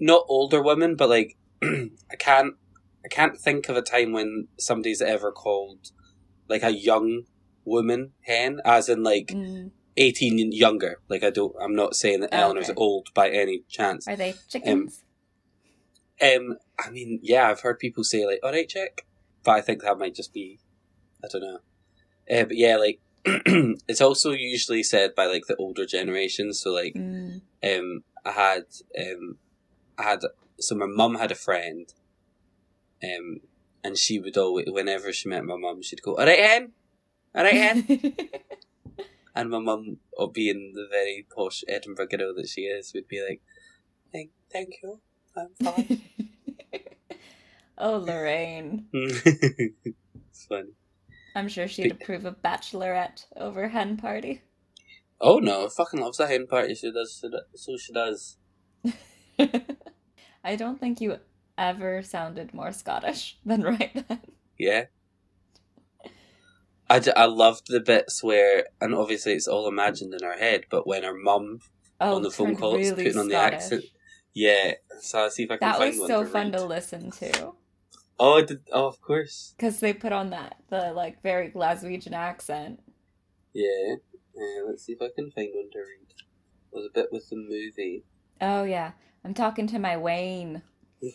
not 0.00 0.24
older 0.28 0.62
women, 0.62 0.96
but 0.96 1.08
like 1.08 1.36
I 1.62 2.16
can't. 2.18 2.54
I 3.04 3.08
can't 3.08 3.38
think 3.38 3.68
of 3.68 3.76
a 3.76 3.82
time 3.82 4.12
when 4.12 4.48
somebody's 4.58 5.00
ever 5.00 5.30
called 5.32 5.90
like 6.48 6.62
a 6.62 6.70
young 6.72 7.22
woman 7.64 8.12
hen, 8.22 8.60
as 8.64 8.88
in 8.88 9.02
like 9.02 9.28
Mm, 9.32 9.70
eighteen 9.96 10.38
and 10.38 10.52
younger. 10.52 11.00
Like 11.08 11.22
I 11.24 11.30
don't. 11.30 11.54
I'm 11.62 11.74
not 11.74 11.94
saying 11.94 12.20
that 12.20 12.30
Oh, 12.32 12.38
Eleanor's 12.38 12.70
okay. 12.70 12.76
old 12.76 13.08
by 13.14 13.30
any 13.30 13.62
chance. 13.68 14.06
are 14.08 14.16
they 14.16 14.34
chickens? 14.48 15.04
Um, 16.20 16.56
I 16.84 16.90
mean, 16.90 17.20
yeah, 17.22 17.48
I've 17.48 17.60
heard 17.60 17.78
people 17.78 18.02
say 18.02 18.26
like, 18.26 18.40
"All 18.42 18.50
right, 18.50 18.68
check," 18.68 19.02
but 19.44 19.52
I 19.52 19.60
think 19.60 19.82
that 19.82 19.98
might 19.98 20.16
just 20.16 20.32
be, 20.34 20.58
I 21.24 21.28
don't 21.30 21.42
know. 21.42 21.58
Uh, 22.30 22.44
but 22.44 22.56
yeah, 22.56 22.76
like 22.76 23.00
it's 23.88 24.00
also 24.00 24.30
usually 24.32 24.82
said 24.82 25.14
by 25.14 25.26
like 25.26 25.46
the 25.46 25.56
older 25.56 25.86
generation. 25.86 26.52
So 26.52 26.72
like, 26.72 26.94
Mm, 26.94 27.42
um, 27.64 28.04
I 28.24 28.30
had, 28.32 28.64
um, 28.98 29.38
I 29.96 30.02
had, 30.02 30.20
so 30.60 30.74
my 30.74 30.86
mum 30.86 31.16
had 31.16 31.30
a 31.32 31.34
friend, 31.36 31.92
um, 33.02 33.40
and 33.84 33.96
she 33.96 34.18
would 34.18 34.36
always, 34.36 34.66
whenever 34.68 35.12
she 35.12 35.28
met 35.28 35.44
my 35.44 35.56
mum, 35.56 35.82
she'd 35.82 36.02
go, 36.02 36.16
"All 36.16 36.26
right, 36.26 36.38
hen, 36.38 36.72
all 37.34 37.44
right, 37.44 37.54
hen," 37.54 37.86
and 39.34 39.50
my 39.50 39.58
mum, 39.58 39.98
being 40.32 40.72
the 40.74 40.86
very 40.90 41.26
posh 41.34 41.62
Edinburgh 41.68 42.08
girl 42.08 42.34
that 42.34 42.48
she 42.48 42.62
is, 42.62 42.92
would 42.94 43.08
be 43.08 43.22
like, 43.26 43.40
"Thank, 44.12 44.30
thank 44.52 44.74
you, 44.82 45.00
I'm 45.36 45.48
fine." 45.62 46.02
oh, 47.78 47.98
Lorraine. 47.98 48.86
it's 48.92 50.46
funny. 50.48 50.72
I'm 51.38 51.48
sure 51.48 51.68
she'd 51.68 51.92
approve 51.92 52.24
of 52.24 52.42
bachelorette 52.42 53.26
over 53.36 53.68
hen 53.68 53.96
party. 53.96 54.42
Oh 55.20 55.38
no, 55.38 55.68
fucking 55.68 56.00
loves 56.00 56.20
a 56.20 56.26
hen 56.26 56.46
party. 56.46 56.74
She 56.74 56.90
does. 56.90 57.24
So 57.54 57.76
she 57.76 57.92
does. 57.92 58.36
I 60.44 60.56
don't 60.56 60.78
think 60.80 61.00
you 61.00 61.18
ever 61.56 62.02
sounded 62.02 62.52
more 62.54 62.72
Scottish 62.72 63.38
than 63.46 63.62
right 63.62 64.04
then. 64.08 64.20
Yeah. 64.58 64.84
I, 66.90 66.98
d- 67.00 67.12
I 67.14 67.26
loved 67.26 67.66
the 67.68 67.80
bits 67.80 68.22
where, 68.24 68.66
and 68.80 68.94
obviously 68.94 69.34
it's 69.34 69.46
all 69.46 69.68
imagined 69.68 70.14
in 70.14 70.24
our 70.24 70.38
head, 70.38 70.64
but 70.70 70.86
when 70.86 71.02
her 71.02 71.14
mum 71.14 71.60
Oh, 72.00 72.16
on 72.16 72.22
the 72.22 72.30
phone 72.30 72.56
call 72.56 72.76
is 72.76 72.90
really 72.92 73.04
putting 73.04 73.18
on 73.18 73.28
the 73.28 73.36
accent. 73.36 73.84
Yeah, 74.32 74.72
so 75.00 75.18
I'll 75.24 75.30
see 75.30 75.42
if 75.42 75.50
I 75.50 75.56
can 75.58 75.68
That 75.68 75.78
find 75.78 75.98
was 75.98 76.08
so 76.08 76.24
fun 76.24 76.46
read. 76.50 76.58
to 76.58 76.64
listen 76.64 77.10
to. 77.10 77.52
Oh, 78.20 78.42
did, 78.42 78.60
oh, 78.72 78.86
of 78.88 79.00
course. 79.00 79.54
Because 79.56 79.80
they 79.80 79.92
put 79.92 80.12
on 80.12 80.30
that, 80.30 80.56
the 80.70 80.92
like 80.92 81.22
very 81.22 81.50
Glaswegian 81.50 82.12
accent. 82.12 82.80
Yeah. 83.54 83.94
yeah. 84.34 84.62
Let's 84.66 84.84
see 84.84 84.92
if 84.92 85.02
I 85.02 85.08
can 85.14 85.30
find 85.30 85.50
one 85.54 85.70
to 85.72 85.78
read. 85.78 86.08
It 86.10 86.76
Was 86.76 86.86
a 86.86 86.92
bit 86.92 87.08
with 87.12 87.28
the 87.28 87.36
movie. 87.36 88.04
Oh, 88.40 88.64
yeah. 88.64 88.92
I'm 89.24 89.34
talking 89.34 89.66
to 89.68 89.78
my 89.78 89.96
Wayne. 89.96 90.62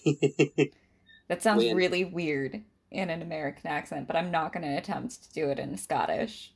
That 1.29 1.41
sounds 1.41 1.63
Wayne. 1.63 1.75
really 1.75 2.03
weird 2.03 2.63
in 2.91 3.09
an 3.09 3.21
American 3.21 3.65
accent, 3.67 4.07
but 4.07 4.15
I'm 4.15 4.29
not 4.29 4.51
going 4.53 4.63
to 4.63 4.77
attempt 4.77 5.23
to 5.23 5.33
do 5.33 5.49
it 5.49 5.57
in 5.57 5.77
Scottish. 5.77 6.53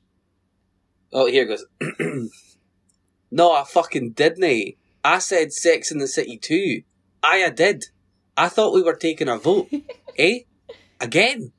oh, 1.13 1.25
here 1.27 1.43
it 1.43 1.47
goes. 1.47 2.29
no, 3.31 3.53
I 3.53 3.63
fucking 3.63 4.11
didn't. 4.11 4.75
I 5.03 5.19
said 5.19 5.53
Sex 5.53 5.89
in 5.89 5.99
the 5.99 6.07
City 6.07 6.37
too. 6.37 6.83
I, 7.23 7.45
I 7.45 7.49
did. 7.49 7.85
I 8.35 8.49
thought 8.49 8.73
we 8.73 8.83
were 8.83 8.95
taking 8.95 9.29
a 9.29 9.37
vote. 9.37 9.69
eh? 10.17 10.39
Again? 10.99 11.51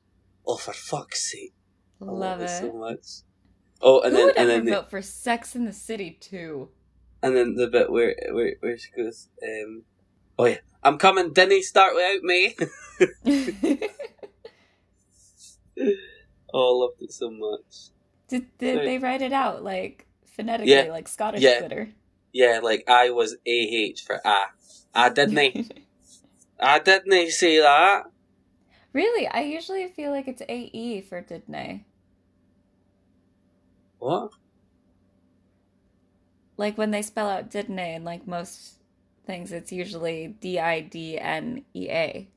Oh, 0.45 0.57
for 0.57 0.73
fuck's 0.73 1.31
sake. 1.31 1.53
I 2.01 2.05
Love 2.05 2.41
it. 2.41 2.49
so 2.49 2.71
much. 2.73 3.05
Oh, 3.81 4.01
and 4.01 4.11
Who 4.11 4.17
then 4.17 4.25
would 4.27 4.37
and 4.37 4.49
ever 4.49 4.57
then 4.57 4.65
the, 4.65 4.71
vote 4.71 4.89
for 4.89 5.01
Sex 5.01 5.55
in 5.55 5.65
the 5.65 5.73
City 5.73 6.17
too? 6.19 6.69
and 7.21 7.35
then 7.35 7.55
the 7.55 7.67
bit 7.67 7.91
where 7.91 8.15
where 8.31 8.55
where 8.61 8.77
she 8.77 8.89
goes, 8.95 9.27
um, 9.43 9.83
oh 10.37 10.45
yeah, 10.45 10.57
I'm 10.83 10.97
coming. 10.97 11.33
Didn't 11.33 11.63
start 11.63 11.93
without 11.95 12.23
me. 12.23 12.55
oh, 16.53 16.75
I 16.75 16.83
loved 16.85 17.01
it 17.01 17.11
so 17.13 17.29
much. 17.31 17.89
did 18.27 18.57
did 18.57 18.79
they 18.87 18.97
write 18.97 19.21
it 19.21 19.33
out 19.33 19.63
like 19.63 20.07
phonetically, 20.35 20.73
Yeah. 20.73 20.89
like 20.91 21.07
Scottish 21.07 21.41
Yeah. 21.41 21.59
Twitter? 21.59 21.89
Yeah, 22.33 22.59
like 22.63 22.83
I 22.87 23.09
was 23.11 23.35
AH 23.47 23.99
for 24.05 24.19
ah. 24.25 24.51
I 24.93 25.09
didn't. 25.09 25.71
I 26.59 26.79
didn't 26.79 27.29
say 27.31 27.59
that. 27.59 28.03
Really, 28.93 29.27
I 29.27 29.41
usually 29.41 29.87
feel 29.87 30.11
like 30.11 30.27
it's 30.27 30.41
AE 30.47 31.01
for 31.01 31.21
didn't? 31.21 31.85
What? 33.99 34.31
Like 36.57 36.77
when 36.77 36.91
they 36.91 37.01
spell 37.01 37.29
out 37.29 37.49
didn't 37.49 37.79
in 37.79 38.03
like 38.03 38.27
most 38.27 38.75
things, 39.25 39.51
it's 39.51 39.71
usually 39.71 40.35
D 40.41 40.59
I 40.59 40.81
D 40.81 41.17
N 41.17 41.63
E 41.73 41.89
A. 41.89 42.29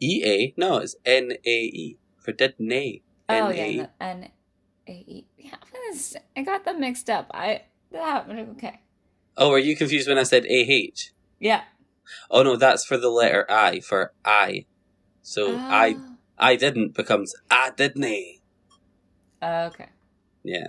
E 0.00 0.22
A? 0.24 0.54
No, 0.56 0.78
it's 0.78 0.96
N 1.06 1.32
A 1.44 1.58
E 1.64 1.98
for 2.18 2.32
didn't. 2.32 3.02
Oh 3.28 3.48
yeah, 3.50 3.86
N 4.00 4.28
A 4.86 4.92
E. 4.92 5.26
Yeah, 5.38 5.54
I 6.36 6.42
got 6.42 6.64
them 6.64 6.80
mixed 6.80 7.08
up. 7.08 7.30
I 7.32 7.62
that 7.90 8.28
okay. 8.30 8.80
Oh, 9.36 9.52
are 9.52 9.58
you 9.58 9.76
confused 9.76 10.08
when 10.08 10.18
I 10.18 10.24
said 10.24 10.44
AH? 10.44 11.10
Yeah. 11.38 11.62
Oh 12.30 12.42
no, 12.42 12.56
that's 12.56 12.84
for 12.84 12.96
the 12.96 13.08
letter 13.08 13.46
I 13.50 13.80
for 13.80 14.12
I. 14.24 14.66
So 15.22 15.56
I 15.56 15.94
Oh. 15.98 16.16
I 16.38 16.56
didn't 16.56 16.94
becomes 16.94 17.34
ah, 17.50 17.66
I 17.66 17.70
didn't. 17.70 18.40
Oh, 19.40 19.64
okay. 19.66 19.88
Yeah. 20.42 20.68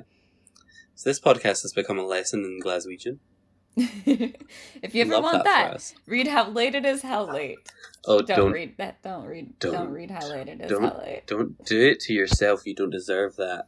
So 0.96 1.10
this 1.10 1.20
podcast 1.20 1.64
has 1.64 1.74
become 1.74 1.98
a 2.00 2.06
lesson 2.06 2.44
in 2.44 2.60
Glaswegian. 2.64 3.18
if 3.76 4.94
you 4.94 5.02
ever 5.02 5.14
Love 5.16 5.24
want 5.24 5.44
that 5.46 5.72
that, 5.74 5.94
read 6.06 6.28
how 6.28 6.48
late 6.50 6.76
it 6.76 6.86
is. 6.86 7.02
How 7.02 7.24
late? 7.26 7.58
Oh, 8.06 8.22
Don't, 8.22 8.38
don't 8.38 8.52
read 8.52 8.78
that. 8.78 9.02
Don't 9.02 9.26
read. 9.26 9.58
Don't, 9.60 9.74
don't- 9.74 9.90
read 9.90 10.12
how 10.12 10.28
late 10.28 10.48
it 10.48 10.62
is. 10.62 10.70
don't- 10.70 10.84
How 10.84 11.00
late? 11.00 11.26
don't 11.26 11.66
do 11.66 11.82
it 11.82 12.00
to 12.02 12.14
yourself. 12.14 12.68
You 12.68 12.76
don't 12.76 12.92
deserve 12.92 13.36
that. 13.38 13.68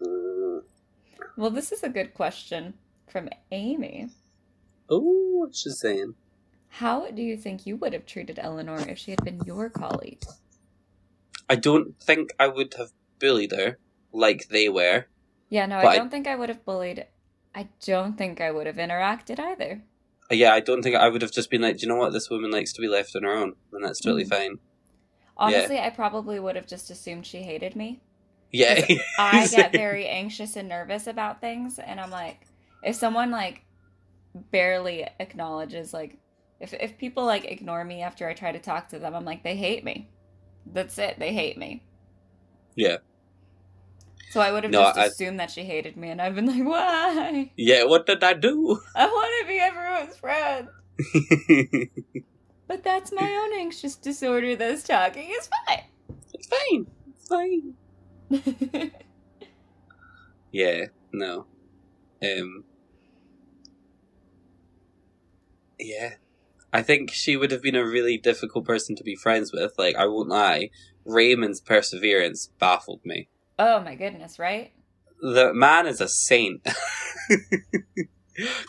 Uh, 0.00 0.60
well, 1.36 1.50
this 1.50 1.72
is 1.72 1.82
a 1.82 1.88
good 1.88 2.14
question 2.14 2.74
from 3.08 3.28
Amy. 3.50 4.08
oh, 4.88 5.38
what's 5.40 5.62
she 5.62 5.70
saying? 5.70 6.14
How 6.78 7.08
do 7.10 7.22
you 7.22 7.36
think 7.36 7.66
you 7.66 7.76
would 7.76 7.92
have 7.92 8.04
treated 8.04 8.38
Eleanor 8.42 8.80
if 8.88 8.98
she 8.98 9.12
had 9.12 9.24
been 9.24 9.40
your 9.46 9.70
colleague? 9.70 10.24
I 11.48 11.54
don't 11.54 11.96
think 12.02 12.30
I 12.38 12.48
would 12.48 12.74
have 12.74 12.90
bullied 13.20 13.52
her 13.52 13.78
like 14.12 14.48
they 14.48 14.68
were. 14.68 15.06
Yeah, 15.48 15.66
no, 15.66 15.76
I 15.76 15.90
I- 15.92 15.96
don't 15.96 16.10
think 16.10 16.26
I 16.26 16.34
would 16.34 16.48
have 16.48 16.64
bullied. 16.64 17.06
I 17.54 17.68
don't 17.86 18.18
think 18.18 18.40
I 18.40 18.50
would 18.50 18.66
have 18.66 18.74
interacted 18.76 19.38
either. 19.38 19.82
Yeah, 20.32 20.52
I 20.52 20.58
don't 20.58 20.82
think 20.82 20.96
I 20.96 21.08
would 21.08 21.22
have 21.22 21.30
just 21.30 21.48
been 21.48 21.62
like, 21.62 21.76
do 21.76 21.82
you 21.82 21.88
know 21.88 21.96
what? 21.96 22.12
This 22.12 22.28
woman 22.28 22.50
likes 22.50 22.72
to 22.72 22.80
be 22.80 22.88
left 22.88 23.14
on 23.14 23.22
her 23.22 23.32
own, 23.32 23.54
and 23.72 23.84
that's 23.84 24.00
totally 24.00 24.24
Mhm. 24.24 24.30
fine. 24.30 24.58
Honestly, 25.36 25.78
I 25.78 25.90
probably 25.90 26.40
would 26.40 26.56
have 26.56 26.66
just 26.66 26.90
assumed 26.90 27.24
she 27.24 27.42
hated 27.42 27.76
me. 27.76 28.00
Yeah. 28.50 28.84
I 29.18 29.46
get 29.46 29.70
very 29.70 30.08
anxious 30.08 30.56
and 30.56 30.68
nervous 30.68 31.06
about 31.06 31.40
things, 31.40 31.78
and 31.78 32.00
I'm 32.00 32.10
like, 32.10 32.40
if 32.82 32.96
someone 32.96 33.30
like 33.30 33.64
barely 34.50 35.06
acknowledges, 35.20 35.92
like, 35.94 36.18
if 36.64 36.72
if 36.74 36.98
people 36.98 37.24
like 37.24 37.44
ignore 37.44 37.84
me 37.84 38.02
after 38.02 38.28
I 38.28 38.34
try 38.34 38.50
to 38.52 38.58
talk 38.58 38.88
to 38.88 38.98
them, 38.98 39.14
I'm 39.14 39.24
like, 39.24 39.42
they 39.44 39.56
hate 39.56 39.84
me. 39.84 40.10
That's 40.66 40.98
it. 40.98 41.18
They 41.18 41.32
hate 41.32 41.56
me. 41.58 41.84
Yeah. 42.74 42.98
So 44.30 44.40
I 44.40 44.50
would 44.50 44.64
have 44.64 44.72
No, 44.72 44.80
just 44.82 44.98
I- 44.98 45.04
assumed 45.06 45.38
that 45.40 45.50
she 45.50 45.62
hated 45.64 45.96
me, 45.96 46.10
and 46.10 46.20
I've 46.20 46.34
been 46.34 46.46
like, 46.46 46.64
why? 46.64 47.52
Yeah, 47.56 47.84
what 47.84 48.06
did 48.06 48.24
I 48.24 48.32
do? 48.32 48.80
I 48.96 49.06
want 49.06 49.32
to 49.42 49.46
be 49.46 49.58
everyone's 49.60 50.16
friend. 50.16 50.68
But 52.66 52.82
that's 52.82 53.12
my 53.12 53.28
own 53.42 53.60
anxious 53.60 53.94
disorder 53.94 54.56
that's 54.56 54.82
talking 54.84 55.28
is 55.30 55.36
it's 55.36 55.48
fine. 55.68 55.84
It's 56.32 57.28
fine. 57.28 57.74
It's 58.30 58.40
fine. 58.80 58.90
Yeah, 60.50 60.86
no. 61.12 61.46
Um 62.22 62.64
Yeah. 65.78 66.14
I 66.74 66.82
think 66.82 67.12
she 67.12 67.36
would 67.36 67.52
have 67.52 67.62
been 67.62 67.76
a 67.76 67.86
really 67.86 68.18
difficult 68.18 68.64
person 68.64 68.96
to 68.96 69.04
be 69.04 69.14
friends 69.14 69.52
with. 69.52 69.74
Like, 69.78 69.94
I 69.94 70.06
won't 70.06 70.28
lie. 70.28 70.70
Raymond's 71.04 71.60
perseverance 71.60 72.50
baffled 72.58 73.00
me. 73.04 73.28
oh 73.60 73.80
my 73.80 73.94
goodness, 73.94 74.40
right? 74.40 74.72
The 75.22 75.54
man 75.54 75.86
is 75.86 76.00
a 76.00 76.08
saint. 76.08 76.66
Can 77.30 78.08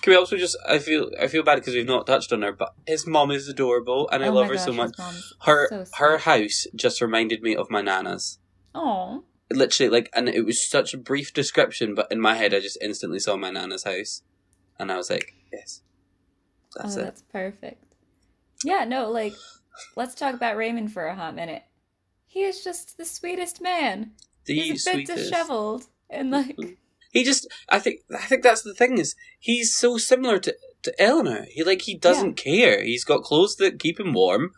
we 0.06 0.16
also 0.16 0.38
just? 0.38 0.56
I 0.70 0.78
feel 0.78 1.10
I 1.20 1.26
feel 1.26 1.42
bad 1.42 1.56
because 1.56 1.74
we've 1.74 1.88
not 1.88 2.06
touched 2.06 2.32
on 2.32 2.44
her, 2.44 2.52
but 2.52 2.76
his 2.86 3.08
mom 3.08 3.32
is 3.32 3.50
adorable, 3.50 4.08
and 4.12 4.24
I 4.24 4.28
Oh 4.28 4.34
love 4.34 4.50
her 4.50 4.58
so 4.60 4.72
much. 4.72 4.94
Her 5.42 5.68
so 5.70 5.86
her 5.98 6.20
house 6.20 6.68
just 6.76 7.02
reminded 7.02 7.42
me 7.42 7.56
of 7.56 7.72
my 7.72 7.82
nana's. 7.82 8.38
Oh, 8.76 9.24
Literally, 9.52 9.90
like, 9.90 10.10
and 10.14 10.30
it 10.30 10.46
was 10.46 10.70
such 10.70 10.94
a 10.94 11.00
brief 11.00 11.34
description, 11.34 11.96
but 11.96 12.12
in 12.12 12.22
my 12.22 12.36
head, 12.36 12.54
I 12.54 12.60
just 12.60 12.78
instantly 12.82 13.20
saw 13.20 13.36
my 13.36 13.50
nana's 13.50 13.84
house, 13.84 14.22
and 14.78 14.92
I 14.92 14.98
was 14.98 15.10
like, 15.10 15.34
yes, 15.52 15.82
that's 16.76 16.98
oh, 16.98 17.02
it. 17.02 17.04
that's 17.04 17.22
perfect. 17.24 17.85
Yeah, 18.66 18.86
no, 18.86 19.10
like, 19.10 19.34
let's 19.96 20.16
talk 20.16 20.34
about 20.34 20.58
Raymond 20.58 20.92
for 20.92 21.06
a 21.06 21.16
hot 21.16 21.36
minute. 21.36 21.64
He 22.26 22.42
is 22.42 22.64
just 22.64 22.98
the 22.98 23.06
sweetest 23.06 23.62
man. 23.62 24.12
The 24.46 24.56
He's 24.56 24.86
a 24.86 24.90
bit 24.90 25.08
sweetest. 25.08 25.30
disheveled 25.30 25.86
and 26.10 26.34
mm-hmm. 26.34 26.62
like, 26.62 26.78
He 27.12 27.24
just, 27.24 27.48
I 27.70 27.80
think, 27.80 28.02
I 28.14 28.24
think 28.24 28.44
that's 28.44 28.62
the 28.62 28.74
thing 28.74 28.98
is 28.98 29.16
he's 29.40 29.74
so 29.74 29.98
similar 29.98 30.38
to 30.40 30.56
to 30.86 31.02
Eleanor. 31.02 31.46
He 31.50 31.64
like 31.64 31.82
he 31.82 31.96
doesn't 31.96 32.36
care. 32.36 32.84
He's 32.84 33.04
got 33.04 33.24
clothes 33.24 33.58
that 33.58 33.80
keep 33.80 34.00
him 34.00 34.14
warm, 34.14 34.52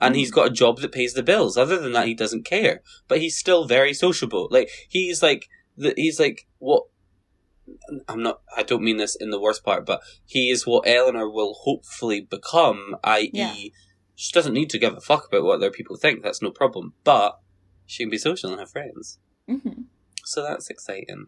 and 0.00 0.16
he's 0.16 0.30
mm-hmm. 0.30 0.40
got 0.40 0.46
a 0.48 0.54
job 0.54 0.80
that 0.80 0.92
pays 0.92 1.14
the 1.14 1.22
bills. 1.22 1.56
Other 1.56 1.78
than 1.78 1.92
that, 1.92 2.08
he 2.08 2.14
doesn't 2.14 2.44
care. 2.44 2.82
But 3.06 3.20
he's 3.20 3.38
still 3.38 3.66
very 3.66 3.94
sociable. 3.94 4.48
Like 4.50 4.70
he's 4.88 5.22
like 5.22 5.48
the 5.76 5.94
he's 5.96 6.18
like 6.18 6.46
what. 6.58 6.84
I'm 8.08 8.22
not. 8.22 8.40
I 8.56 8.62
don't 8.62 8.82
mean 8.82 8.96
this 8.98 9.14
in 9.16 9.30
the 9.30 9.40
worst 9.40 9.64
part, 9.64 9.86
but 9.86 10.00
he 10.26 10.50
is 10.50 10.66
what 10.66 10.86
Eleanor 10.86 11.28
will 11.30 11.54
hopefully 11.54 12.20
become. 12.20 12.96
I.e., 13.04 13.30
Yeah. 13.32 13.54
she 14.14 14.32
doesn't 14.32 14.52
need 14.54 14.70
to 14.70 14.78
give 14.78 14.94
a 14.96 15.00
fuck 15.00 15.26
about 15.28 15.44
what 15.44 15.56
other 15.56 15.70
people 15.70 15.96
think. 15.96 16.22
That's 16.22 16.42
no 16.42 16.50
problem. 16.50 16.94
But 17.04 17.38
she 17.86 18.02
can 18.02 18.10
be 18.10 18.18
social 18.18 18.50
and 18.50 18.60
have 18.60 18.70
friends. 18.70 19.18
mhm. 19.48 19.84
So 20.24 20.42
that's 20.42 20.70
exciting. 20.70 21.26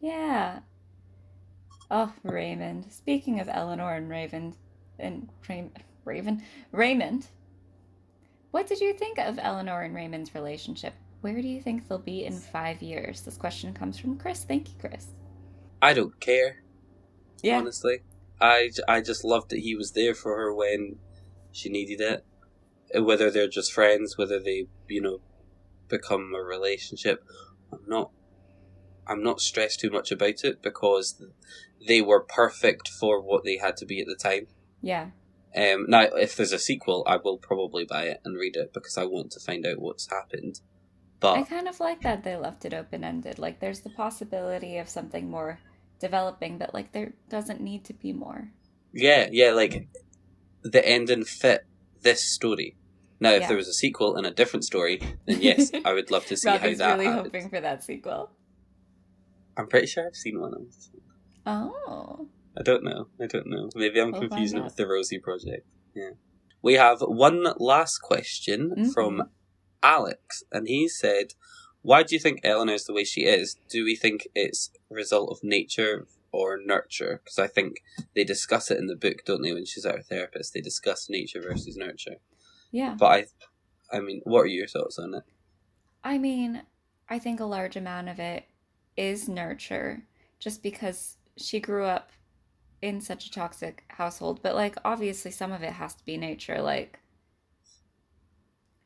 yeah. 0.00 0.60
Oh, 1.90 2.12
Raymond. 2.22 2.90
Speaking 2.92 3.40
of 3.40 3.48
Eleanor 3.48 3.94
and 3.94 4.08
Raven, 4.08 4.54
and 4.98 5.28
Ray- 5.48 5.70
Raven, 6.04 6.42
Raymond. 6.72 7.28
What 8.50 8.66
did 8.66 8.80
you 8.80 8.94
think 8.94 9.18
of 9.18 9.38
Eleanor 9.40 9.82
and 9.82 9.94
Raymond's 9.94 10.34
relationship? 10.34 10.94
Where 11.20 11.40
do 11.40 11.48
you 11.48 11.60
think 11.60 11.86
they'll 11.88 11.98
be 11.98 12.24
in 12.24 12.32
five 12.34 12.82
years? 12.82 13.22
This 13.22 13.36
question 13.36 13.72
comes 13.74 13.98
from 13.98 14.16
Chris. 14.18 14.44
Thank 14.44 14.68
you, 14.68 14.74
Chris. 14.80 15.08
I 15.84 15.92
don't 15.92 16.18
care. 16.18 16.62
Yeah. 17.42 17.58
honestly. 17.58 17.98
I, 18.40 18.70
I 18.88 19.02
just 19.02 19.22
loved 19.22 19.50
that 19.50 19.60
he 19.60 19.76
was 19.76 19.92
there 19.92 20.14
for 20.14 20.34
her 20.36 20.54
when 20.54 20.96
she 21.52 21.68
needed 21.68 22.00
it. 22.00 22.24
Whether 22.94 23.30
they're 23.30 23.48
just 23.48 23.70
friends, 23.72 24.16
whether 24.16 24.40
they, 24.40 24.66
you 24.88 25.02
know, 25.02 25.20
become 25.88 26.32
a 26.34 26.42
relationship, 26.42 27.22
I'm 27.70 27.80
not. 27.86 28.10
I'm 29.06 29.22
not 29.22 29.42
stressed 29.42 29.80
too 29.80 29.90
much 29.90 30.10
about 30.10 30.44
it 30.44 30.62
because 30.62 31.22
they 31.86 32.00
were 32.00 32.20
perfect 32.20 32.88
for 32.88 33.20
what 33.20 33.44
they 33.44 33.58
had 33.58 33.76
to 33.78 33.84
be 33.84 34.00
at 34.00 34.06
the 34.06 34.16
time. 34.16 34.46
Yeah. 34.80 35.08
Um, 35.54 35.84
now, 35.88 36.04
if 36.04 36.34
there's 36.34 36.54
a 36.54 36.58
sequel, 36.58 37.04
I 37.06 37.18
will 37.18 37.36
probably 37.36 37.84
buy 37.84 38.04
it 38.04 38.22
and 38.24 38.38
read 38.38 38.56
it 38.56 38.72
because 38.72 38.96
I 38.96 39.04
want 39.04 39.32
to 39.32 39.40
find 39.40 39.66
out 39.66 39.78
what's 39.78 40.10
happened. 40.10 40.60
But 41.20 41.36
I 41.36 41.42
kind 41.42 41.68
of 41.68 41.78
like 41.80 42.00
that 42.00 42.24
they 42.24 42.36
left 42.36 42.64
it 42.64 42.72
open 42.72 43.04
ended. 43.04 43.38
Like, 43.38 43.60
there's 43.60 43.80
the 43.80 43.90
possibility 43.90 44.78
of 44.78 44.88
something 44.88 45.30
more 45.30 45.60
developing, 46.08 46.58
but 46.58 46.70
like, 46.76 46.88
there 46.92 47.10
doesn't 47.36 47.60
need 47.60 47.82
to 47.88 47.94
be 47.94 48.12
more. 48.12 48.50
Yeah, 48.92 49.22
yeah, 49.40 49.50
like 49.52 49.74
the 50.62 50.82
ending 50.96 51.24
fit 51.24 51.60
this 52.02 52.20
story. 52.38 52.76
Now, 53.20 53.30
if 53.32 53.42
Yeah. 53.42 53.48
there 53.48 53.56
was 53.56 53.68
a 53.68 53.72
sequel 53.82 54.16
and 54.16 54.26
a 54.26 54.30
different 54.40 54.64
story, 54.64 54.96
then 55.26 55.40
yes, 55.40 55.70
I 55.88 55.90
would 55.96 56.10
love 56.10 56.26
to 56.26 56.36
see 56.42 56.48
how 56.50 56.58
that. 56.58 56.64
really 56.92 57.06
happened. 57.06 57.26
hoping 57.26 57.48
for 57.48 57.60
that 57.60 57.82
sequel. 57.82 58.30
I'm 59.56 59.68
pretty 59.68 59.86
sure 59.86 60.06
I've 60.06 60.16
seen 60.24 60.36
one 60.40 60.52
of 60.54 60.60
them. 60.60 60.70
Oh. 61.46 62.28
I 62.58 62.62
don't 62.62 62.84
know. 62.84 63.08
I 63.20 63.26
don't 63.26 63.46
know. 63.54 63.68
Maybe 63.74 64.00
I'm 64.00 64.12
We'll 64.12 64.20
confusing 64.28 64.58
it 64.60 64.64
with 64.64 64.76
the 64.76 64.86
Rosie 64.86 65.18
Project. 65.18 65.66
Yeah. 65.94 66.10
We 66.62 66.74
have 66.74 66.98
one 67.00 67.44
last 67.58 67.98
question 67.98 68.60
Mhm. 68.76 68.92
from 68.94 69.12
Alex, 69.82 70.42
and 70.52 70.66
he 70.68 70.88
said, 70.88 71.26
"Why 71.84 72.02
do 72.02 72.14
you 72.14 72.18
think 72.18 72.40
Eleanor 72.42 72.72
is 72.72 72.86
the 72.86 72.94
way 72.94 73.04
she 73.04 73.24
is? 73.24 73.56
Do 73.68 73.84
we 73.84 73.94
think 73.94 74.26
it's 74.34 74.70
a 74.90 74.94
result 74.94 75.30
of 75.30 75.44
nature 75.44 76.06
or 76.32 76.58
nurture? 76.58 77.20
Because 77.22 77.38
I 77.38 77.46
think 77.46 77.82
they 78.14 78.24
discuss 78.24 78.70
it 78.70 78.78
in 78.78 78.86
the 78.86 78.96
book, 78.96 79.18
don't 79.26 79.42
they? 79.42 79.52
When 79.52 79.66
she's 79.66 79.84
at 79.84 79.96
her 79.96 80.02
therapist, 80.02 80.54
they 80.54 80.62
discuss 80.62 81.10
nature 81.10 81.42
versus 81.42 81.76
nurture. 81.76 82.16
Yeah. 82.72 82.96
But 82.98 83.06
I, 83.92 83.96
I 83.96 84.00
mean, 84.00 84.22
what 84.24 84.40
are 84.40 84.46
your 84.46 84.66
thoughts 84.66 84.98
on 84.98 85.14
it? 85.14 85.24
I 86.02 86.16
mean, 86.16 86.62
I 87.08 87.18
think 87.18 87.38
a 87.38 87.44
large 87.44 87.76
amount 87.76 88.08
of 88.08 88.18
it 88.18 88.44
is 88.96 89.28
nurture 89.28 90.04
just 90.38 90.62
because 90.62 91.18
she 91.36 91.60
grew 91.60 91.84
up 91.84 92.10
in 92.80 93.02
such 93.02 93.26
a 93.26 93.30
toxic 93.30 93.84
household. 93.88 94.40
But, 94.42 94.54
like, 94.54 94.76
obviously, 94.86 95.32
some 95.32 95.52
of 95.52 95.62
it 95.62 95.74
has 95.74 95.94
to 95.96 96.04
be 96.06 96.16
nature. 96.16 96.62
Like, 96.62 96.98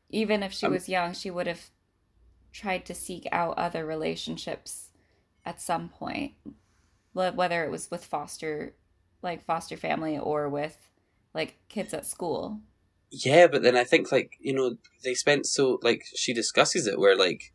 even 0.09 0.43
if 0.43 0.51
she 0.51 0.65
Um, 0.65 0.73
was 0.73 0.89
young, 0.89 1.13
she 1.13 1.31
would 1.31 1.47
have 1.47 1.71
tried 2.51 2.85
to 2.85 2.93
seek 2.93 3.27
out 3.31 3.57
other 3.57 3.85
relationships 3.85 4.89
at 5.45 5.61
some 5.61 5.89
point, 5.89 6.33
whether 7.13 7.63
it 7.63 7.71
was 7.71 7.89
with 7.89 8.05
foster, 8.05 8.73
like 9.21 9.43
foster 9.43 9.77
family, 9.77 10.17
or 10.17 10.49
with 10.49 10.77
like 11.33 11.57
kids 11.69 11.93
at 11.93 12.05
school. 12.05 12.61
Yeah, 13.11 13.47
but 13.47 13.63
then 13.63 13.75
I 13.75 13.83
think 13.83 14.11
like 14.11 14.37
you 14.39 14.53
know 14.53 14.77
they 15.03 15.13
spent 15.13 15.45
so 15.45 15.79
like 15.81 16.03
she 16.15 16.33
discusses 16.33 16.87
it 16.87 16.99
where 16.99 17.17
like 17.17 17.53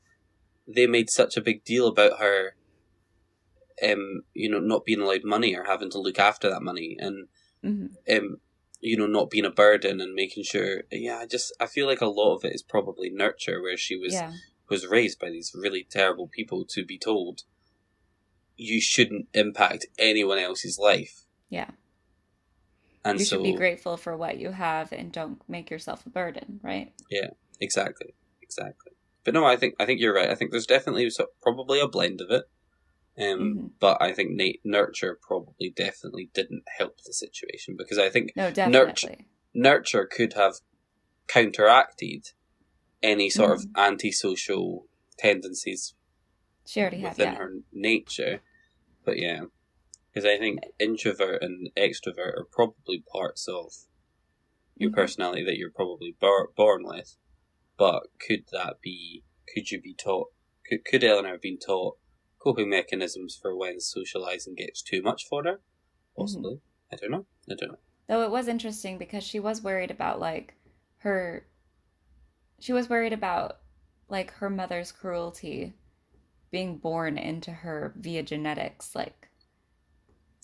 they 0.66 0.86
made 0.86 1.10
such 1.10 1.36
a 1.36 1.42
big 1.42 1.64
deal 1.64 1.86
about 1.86 2.18
her, 2.18 2.54
um, 3.82 4.22
you 4.32 4.48
know, 4.48 4.60
not 4.60 4.84
being 4.84 5.00
allowed 5.00 5.24
money 5.24 5.54
or 5.54 5.64
having 5.64 5.90
to 5.90 6.00
look 6.00 6.18
after 6.18 6.48
that 6.50 6.62
money 6.62 6.96
and 6.98 7.28
hmm 7.62 7.86
um, 8.10 8.38
you 8.80 8.98
know, 8.98 9.06
not 9.06 9.30
being 9.30 9.46
a 9.46 9.50
burden 9.50 9.98
and 10.00 10.14
making 10.14 10.44
sure. 10.44 10.82
Yeah, 10.92 11.18
I 11.18 11.26
just 11.26 11.54
I 11.58 11.66
feel 11.66 11.86
like 11.86 12.02
a 12.02 12.06
lot 12.06 12.34
of 12.34 12.44
it 12.44 12.54
is 12.54 12.62
probably 12.62 13.08
nurture 13.08 13.62
where 13.62 13.78
she 13.78 13.96
was 13.96 14.12
Yeah. 14.12 14.32
Was 14.68 14.86
raised 14.86 15.18
by 15.18 15.30
these 15.30 15.52
really 15.54 15.86
terrible 15.88 16.28
people 16.28 16.64
to 16.70 16.84
be 16.84 16.98
told 16.98 17.42
you 18.56 18.80
shouldn't 18.80 19.28
impact 19.34 19.86
anyone 19.98 20.38
else's 20.38 20.78
life. 20.78 21.24
Yeah. 21.48 21.70
And 23.04 23.18
you 23.18 23.24
so 23.24 23.36
should 23.36 23.42
be 23.42 23.52
grateful 23.52 23.96
for 23.96 24.16
what 24.16 24.38
you 24.38 24.52
have 24.52 24.92
and 24.92 25.12
don't 25.12 25.42
make 25.48 25.70
yourself 25.70 26.06
a 26.06 26.08
burden, 26.10 26.60
right? 26.62 26.92
Yeah, 27.10 27.30
exactly, 27.60 28.14
exactly. 28.40 28.92
But 29.24 29.34
no, 29.34 29.44
I 29.44 29.56
think 29.56 29.74
I 29.78 29.86
think 29.86 30.00
you're 30.00 30.14
right. 30.14 30.30
I 30.30 30.34
think 30.34 30.50
there's 30.50 30.66
definitely 30.66 31.10
so, 31.10 31.26
probably 31.42 31.80
a 31.80 31.88
blend 31.88 32.20
of 32.20 32.30
it. 32.30 32.44
Um, 33.16 33.38
Mhm. 33.56 33.70
but 33.78 34.00
I 34.02 34.12
think 34.12 34.30
Nate 34.32 34.60
nurture 34.64 35.18
probably 35.20 35.70
definitely 35.70 36.30
didn't 36.34 36.64
help 36.78 36.98
the 37.04 37.12
situation 37.12 37.76
because 37.76 37.98
I 37.98 38.08
think 38.10 38.32
No, 38.36 38.48
Nurture- 38.48 38.54
definitely. 39.08 39.26
nurture 39.54 40.06
could 40.06 40.32
have 40.32 40.54
counteracted 41.28 42.30
any 43.04 43.30
sort 43.30 43.52
of 43.52 43.60
Mm-hmm. 43.60 43.78
antisocial 43.80 44.86
tendencies 45.18 45.94
She 46.66 46.80
already 46.80 47.00
had, 47.00 47.10
within 47.10 47.32
yeah. 47.32 47.38
her 47.38 47.52
nature. 47.72 48.40
But 49.04 49.18
yeah, 49.18 49.42
because 50.12 50.24
I 50.24 50.38
think 50.38 50.60
introvert 50.80 51.42
and 51.42 51.68
extrovert 51.76 52.32
are 52.38 52.46
probably 52.50 53.04
parts 53.12 53.46
of 53.46 53.72
your 54.76 54.90
Mhm. 54.90 54.94
personality 54.94 55.44
that 55.44 55.56
you're 55.58 55.70
probably 55.70 56.16
bor- 56.18 56.50
born 56.56 56.84
with. 56.84 57.16
But 57.76 58.04
could 58.26 58.44
that 58.52 58.80
be? 58.80 59.22
Could 59.52 59.70
you 59.70 59.80
be 59.80 59.94
taught? 59.94 60.28
Could, 60.66 60.84
could 60.84 61.04
Eleanor 61.04 61.32
have 61.32 61.42
been 61.42 61.58
taught 61.58 61.98
coping 62.38 62.70
mechanisms 62.70 63.36
for 63.40 63.54
when 63.54 63.78
socializing 63.80 64.54
gets 64.54 64.80
too 64.82 65.02
much 65.02 65.26
for 65.28 65.44
her? 65.44 65.50
Mm-hmm. 65.56 66.20
Possibly. 66.22 66.60
I 66.92 66.96
don't 66.96 67.10
know. 67.10 67.26
I 67.50 67.54
don't 67.54 67.72
know. 67.72 67.78
Though 68.08 68.22
it 68.24 68.30
was 68.30 68.48
interesting 68.48 68.96
because 68.98 69.24
she 69.24 69.38
was 69.40 69.62
worried 69.62 69.90
about 69.90 70.18
like 70.20 70.54
her 70.98 71.46
she 72.64 72.72
was 72.72 72.88
worried 72.88 73.12
about 73.12 73.58
like 74.08 74.30
her 74.32 74.48
mother's 74.48 74.90
cruelty 74.90 75.74
being 76.50 76.78
born 76.78 77.18
into 77.18 77.50
her 77.50 77.92
via 77.98 78.22
genetics 78.22 78.94
like 78.94 79.28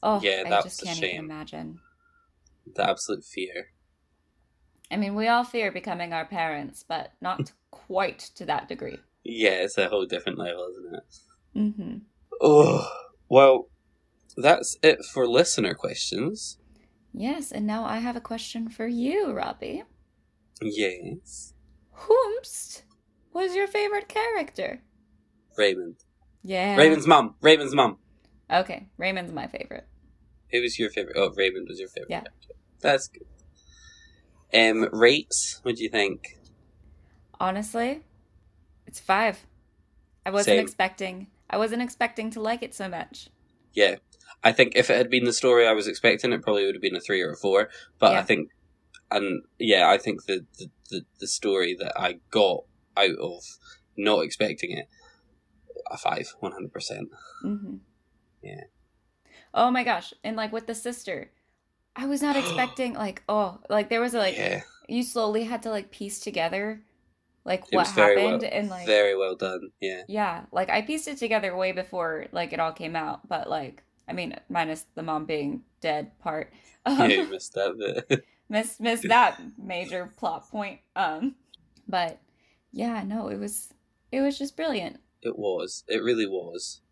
oh 0.03 0.21
Yeah, 0.23 0.43
I 0.45 0.51
that's 0.51 0.65
just 0.65 0.83
can't 0.83 0.99
shame. 0.99 1.15
even 1.15 1.25
imagine. 1.25 1.81
The 2.75 2.89
absolute 2.91 3.25
fear. 3.25 3.69
I 4.91 4.97
mean, 4.97 5.15
we 5.15 5.29
all 5.29 5.45
fear 5.45 5.73
becoming 5.73 6.13
our 6.13 6.27
parents, 6.27 6.85
but 6.87 7.13
not 7.23 7.53
quite 7.71 8.19
to 8.35 8.45
that 8.47 8.69
degree. 8.69 8.99
Yeah, 9.25 9.63
it's 9.63 9.79
a 9.79 9.89
whole 9.89 10.05
different 10.05 10.39
level, 10.39 10.69
isn't 10.73 10.95
it? 10.95 11.19
Mm-hmm. 11.57 11.99
Oh, 12.41 12.89
well, 13.29 13.69
that's 14.37 14.77
it 14.83 15.05
for 15.05 15.29
listener 15.29 15.75
questions. 15.75 16.59
Yes, 17.13 17.53
and 17.53 17.67
now 17.67 17.85
I 17.85 17.99
have 18.01 18.17
a 18.17 18.21
question 18.21 18.69
for 18.69 18.87
you, 18.89 19.33
Robbie. 19.33 19.85
Yes. 20.63 21.55
Whomst 22.01 22.83
was 23.33 23.55
your 23.55 23.67
favorite 23.67 24.09
character? 24.09 24.83
Raymond. 25.57 25.97
Yeah. 26.43 26.77
Raymond's 26.77 27.07
mom. 27.07 27.35
Raymond's 27.41 27.75
mom. 27.75 27.99
Okay, 28.51 28.89
Raymond's 28.97 29.33
my 29.33 29.47
favorite. 29.47 29.87
Who 30.51 30.61
was 30.63 30.79
your 30.79 30.91
favorite? 30.91 31.17
Oh, 31.17 31.31
Raymond 31.37 31.69
was 31.69 31.79
your 31.79 31.89
favorite. 31.89 32.11
Yeah. 32.11 32.21
character. 32.21 32.55
That's 32.81 33.09
good. 33.09 33.27
Um, 34.53 34.89
rates. 34.93 35.61
What 35.63 35.77
do 35.77 35.83
you 35.85 35.89
think? 35.89 36.39
Honestly, 37.39 38.03
it's 38.87 38.99
five. 38.99 39.47
I 40.27 40.31
wasn't 40.31 40.57
Same. 40.57 40.65
expecting. 40.65 41.27
I 41.49 41.59
wasn't 41.59 41.83
expecting 41.83 42.31
to 42.33 42.41
like 42.41 42.63
it 42.63 42.75
so 42.75 42.89
much. 42.89 43.29
Yeah, 43.73 43.97
I 44.43 44.53
think 44.53 44.73
if 44.75 44.91
it 44.91 44.97
had 44.97 45.11
been 45.11 45.25
the 45.25 45.33
story 45.33 45.67
I 45.67 45.73
was 45.73 45.87
expecting, 45.87 46.33
it 46.33 46.43
probably 46.43 46.67
would 46.67 46.75
have 46.75 46.83
been 46.83 46.97
a 46.97 47.01
three 47.01 47.21
or 47.23 47.33
a 47.33 47.37
four. 47.37 47.69
But 47.99 48.17
I 48.17 48.23
think, 48.23 48.51
and 49.11 49.43
yeah, 49.59 49.89
I 49.89 49.99
think 49.99 50.25
the 50.27 50.45
the, 50.59 50.71
the 50.91 51.05
the 51.19 51.27
story 51.27 51.75
that 51.79 51.99
I 51.99 52.21
got 52.31 52.65
out 52.97 53.17
of 53.19 53.45
not 53.97 54.25
expecting 54.25 54.77
it, 54.77 54.89
a 55.91 55.97
five, 55.97 56.35
one 56.41 56.53
hundred 56.53 56.73
percent. 56.73 57.11
Mm-hmm. 57.45 57.77
Yeah. 58.43 58.65
Oh 59.53 59.71
my 59.71 59.85
gosh! 59.85 60.15
And 60.23 60.37
like 60.37 60.53
with 60.53 60.67
the 60.67 60.75
sister, 60.75 61.31
I 61.97 62.07
was 62.07 62.23
not 62.23 62.37
expecting 62.43 62.95
like 62.95 63.23
oh 63.29 63.59
like 63.69 63.89
there 63.89 64.01
was 64.01 64.15
a 64.15 64.19
like 64.19 64.37
Yeah, 64.37 64.63
you 64.89 65.03
slowly 65.03 65.45
had 65.45 65.63
to 65.63 65.71
like 65.71 65.91
piece 65.91 66.21
together 66.21 66.83
like 67.45 67.65
it 67.73 67.77
what 67.77 67.89
happened 67.89 68.43
well, 68.43 68.51
and 68.53 68.69
like 68.69 68.87
very 68.87 69.17
well 69.17 69.35
done. 69.37 69.71
Yeah, 69.81 70.03
yeah 70.07 70.45
like 70.53 70.71
I 70.71 70.83
pieced 70.83 71.09
it 71.09 71.19
together 71.19 71.57
way 71.57 71.73
before 71.73 72.27
like 72.33 72.53
it 72.53 72.61
all 72.61 72.73
came 72.73 72.97
out. 72.97 73.29
But 73.29 73.49
like 73.49 73.83
I 74.09 74.13
mean 74.13 74.37
minus 74.49 74.87
the 74.95 75.03
mom 75.03 75.25
being 75.25 75.63
dead 75.81 76.19
part. 76.21 76.53
yeah, 76.87 77.05
Um, 77.05 77.11
you 77.11 77.27
missed 77.29 77.55
that 77.55 78.05
bit. 78.09 78.25
miss 78.51 78.79
miss 78.79 79.01
that 79.09 79.41
major 79.57 80.13
plot 80.19 80.51
point. 80.51 80.81
Um, 80.95 81.37
but 81.89 82.21
yeah, 82.73 83.03
no, 83.03 83.29
it 83.29 83.39
was 83.39 83.73
it 84.13 84.21
was 84.21 84.37
just 84.39 84.57
brilliant. 84.57 84.99
It 85.23 85.39
was. 85.39 85.85
It 85.89 86.03
really 86.03 86.27
was. 86.27 86.83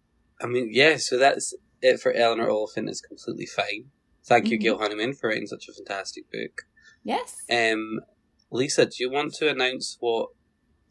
I 0.41 0.47
mean, 0.47 0.71
yeah, 0.73 0.97
so 0.99 1.19
that's 1.19 1.53
it 1.83 2.01
for 2.01 2.13
Eleanor 2.13 2.49
Oliphant 2.49 2.89
is 2.89 3.01
completely 3.01 3.47
fine. 3.47 3.91
Thank 4.25 4.51
you, 4.51 4.59
Mhm. 4.59 4.63
Gail 4.63 4.79
Honeyman, 4.79 5.15
for 5.15 5.29
writing 5.29 5.47
such 5.47 5.67
a 5.69 5.73
fantastic 5.73 6.31
book. 6.31 6.63
Yes. 7.03 7.37
Um, 7.51 8.01
Lisa, 8.51 8.85
do 8.87 8.93
you 8.99 9.11
want 9.11 9.35
to 9.35 9.49
announce 9.49 9.97
what 10.01 10.29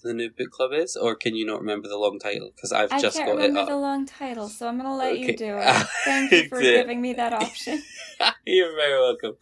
the 0.04 0.14
new 0.14 0.30
book 0.30 0.50
club 0.52 0.72
is, 0.74 0.96
or 0.96 1.16
can 1.16 1.36
you 1.36 1.46
not 1.46 1.60
remember 1.60 1.88
the 1.88 1.98
long 1.98 2.20
title? 2.20 2.52
Because 2.56 2.72
I've 2.72 2.92
I 2.92 3.00
just 3.02 3.18
can't 3.18 3.28
got 3.30 3.34
it 3.40 3.48
remember 3.48 3.60
up. 3.62 3.68
the 3.68 3.78
long 3.78 4.06
title, 4.06 4.48
so 4.48 4.68
I'm 4.68 4.78
gonna 4.78 4.96
let 4.96 5.14
Okay. 5.14 5.22
you 5.32 5.38
do 5.38 5.58
it. 5.58 5.88
Thank 6.06 6.32
you 6.32 6.48
for 6.50 6.60
giving 6.62 7.02
me 7.02 7.14
that 7.14 7.34
option. 7.34 7.84
You're 8.46 8.76
very 8.76 9.00
welcome. 9.00 9.38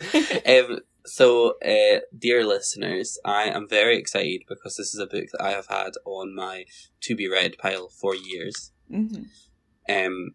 um, 0.74 0.80
so, 1.06 1.56
uh, 1.66 2.00
dear 2.18 2.46
listeners, 2.46 3.18
I 3.24 3.44
am 3.44 3.68
very 3.68 3.98
excited 3.98 4.42
because 4.48 4.76
this 4.76 4.94
is 4.94 5.00
a 5.00 5.08
book 5.08 5.26
that 5.32 5.42
I 5.42 5.52
have 5.52 5.68
had 5.68 5.94
on 6.06 6.36
my 6.36 6.66
to 7.02 7.16
be 7.16 7.28
read 7.28 7.58
pile 7.58 7.90
for 7.90 8.16
years. 8.16 8.72
hmm 8.90 9.24
Um, 9.88 10.32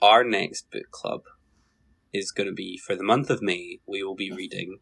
our 0.00 0.24
next 0.24 0.70
book 0.70 0.90
club 0.90 1.22
is 2.12 2.30
going 2.30 2.48
to 2.48 2.54
be 2.54 2.78
for 2.78 2.94
the 2.96 3.02
month 3.02 3.28
of 3.28 3.42
May. 3.42 3.80
We 3.86 4.02
will 4.02 4.14
be 4.14 4.30
reading 4.30 4.78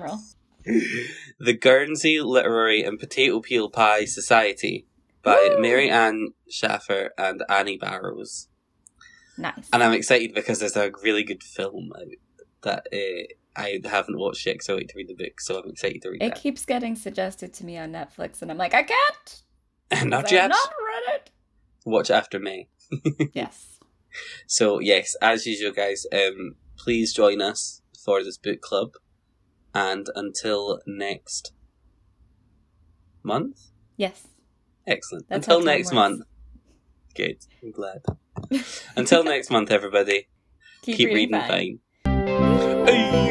roll. 0.00 0.18
The 1.38 1.52
Guernsey 1.52 2.20
Literary 2.20 2.82
and 2.82 2.98
Potato 2.98 3.40
Peel 3.40 3.68
Pie 3.68 4.06
Society 4.06 4.86
by 5.22 5.50
Woo! 5.50 5.60
Mary 5.60 5.90
Ann 5.90 6.28
Shaffer 6.48 7.10
and 7.18 7.42
Annie 7.48 7.76
Barrows. 7.76 8.48
Nice. 9.36 9.68
And 9.72 9.82
I'm 9.82 9.92
excited 9.92 10.34
because 10.34 10.60
there's 10.60 10.76
a 10.76 10.92
really 11.02 11.24
good 11.24 11.42
film 11.42 11.90
out 11.96 12.06
that 12.62 12.86
uh, 12.92 13.60
I 13.60 13.80
haven't 13.84 14.18
watched 14.18 14.46
yet 14.46 14.62
so 14.62 14.74
I 14.74 14.76
wait 14.78 14.88
to 14.90 14.94
read 14.96 15.08
the 15.08 15.14
book, 15.14 15.40
so 15.40 15.58
I'm 15.60 15.70
excited 15.70 16.02
to 16.02 16.10
read 16.10 16.22
It 16.22 16.34
that. 16.34 16.40
keeps 16.40 16.64
getting 16.64 16.94
suggested 16.96 17.52
to 17.54 17.64
me 17.66 17.76
on 17.78 17.92
Netflix, 17.92 18.42
and 18.42 18.50
I'm 18.50 18.56
like, 18.58 18.74
I 18.74 18.82
can't. 18.84 19.42
Not 20.08 20.30
yet. 20.32 20.44
I've 20.44 20.50
not 20.50 20.72
read 20.84 21.14
it. 21.16 21.30
Watch 21.84 22.10
after 22.10 22.38
May. 22.38 22.68
Yes. 23.32 23.78
So 24.46 24.78
yes, 24.78 25.16
as 25.20 25.44
usual, 25.46 25.72
guys, 25.72 26.06
um, 26.12 26.54
please 26.78 27.12
join 27.12 27.40
us 27.42 27.82
for 28.04 28.22
this 28.22 28.38
book 28.38 28.60
club, 28.60 28.92
and 29.74 30.06
until 30.14 30.80
next 30.86 31.52
month. 33.22 33.70
Yes. 33.96 34.28
Excellent. 34.86 35.28
That's 35.28 35.46
until 35.48 35.62
next 35.64 35.86
works. 35.86 35.94
month. 35.94 36.22
Good. 37.14 37.38
I'm 37.62 37.70
glad. 37.70 38.02
until 38.96 39.24
next 39.24 39.50
month, 39.50 39.70
everybody. 39.70 40.28
Keep, 40.82 40.96
Keep, 40.96 41.08
reading, 41.08 41.32
reading, 41.32 41.48
fine. 41.48 41.78
fine. 42.04 42.86
Hey. 42.86 43.23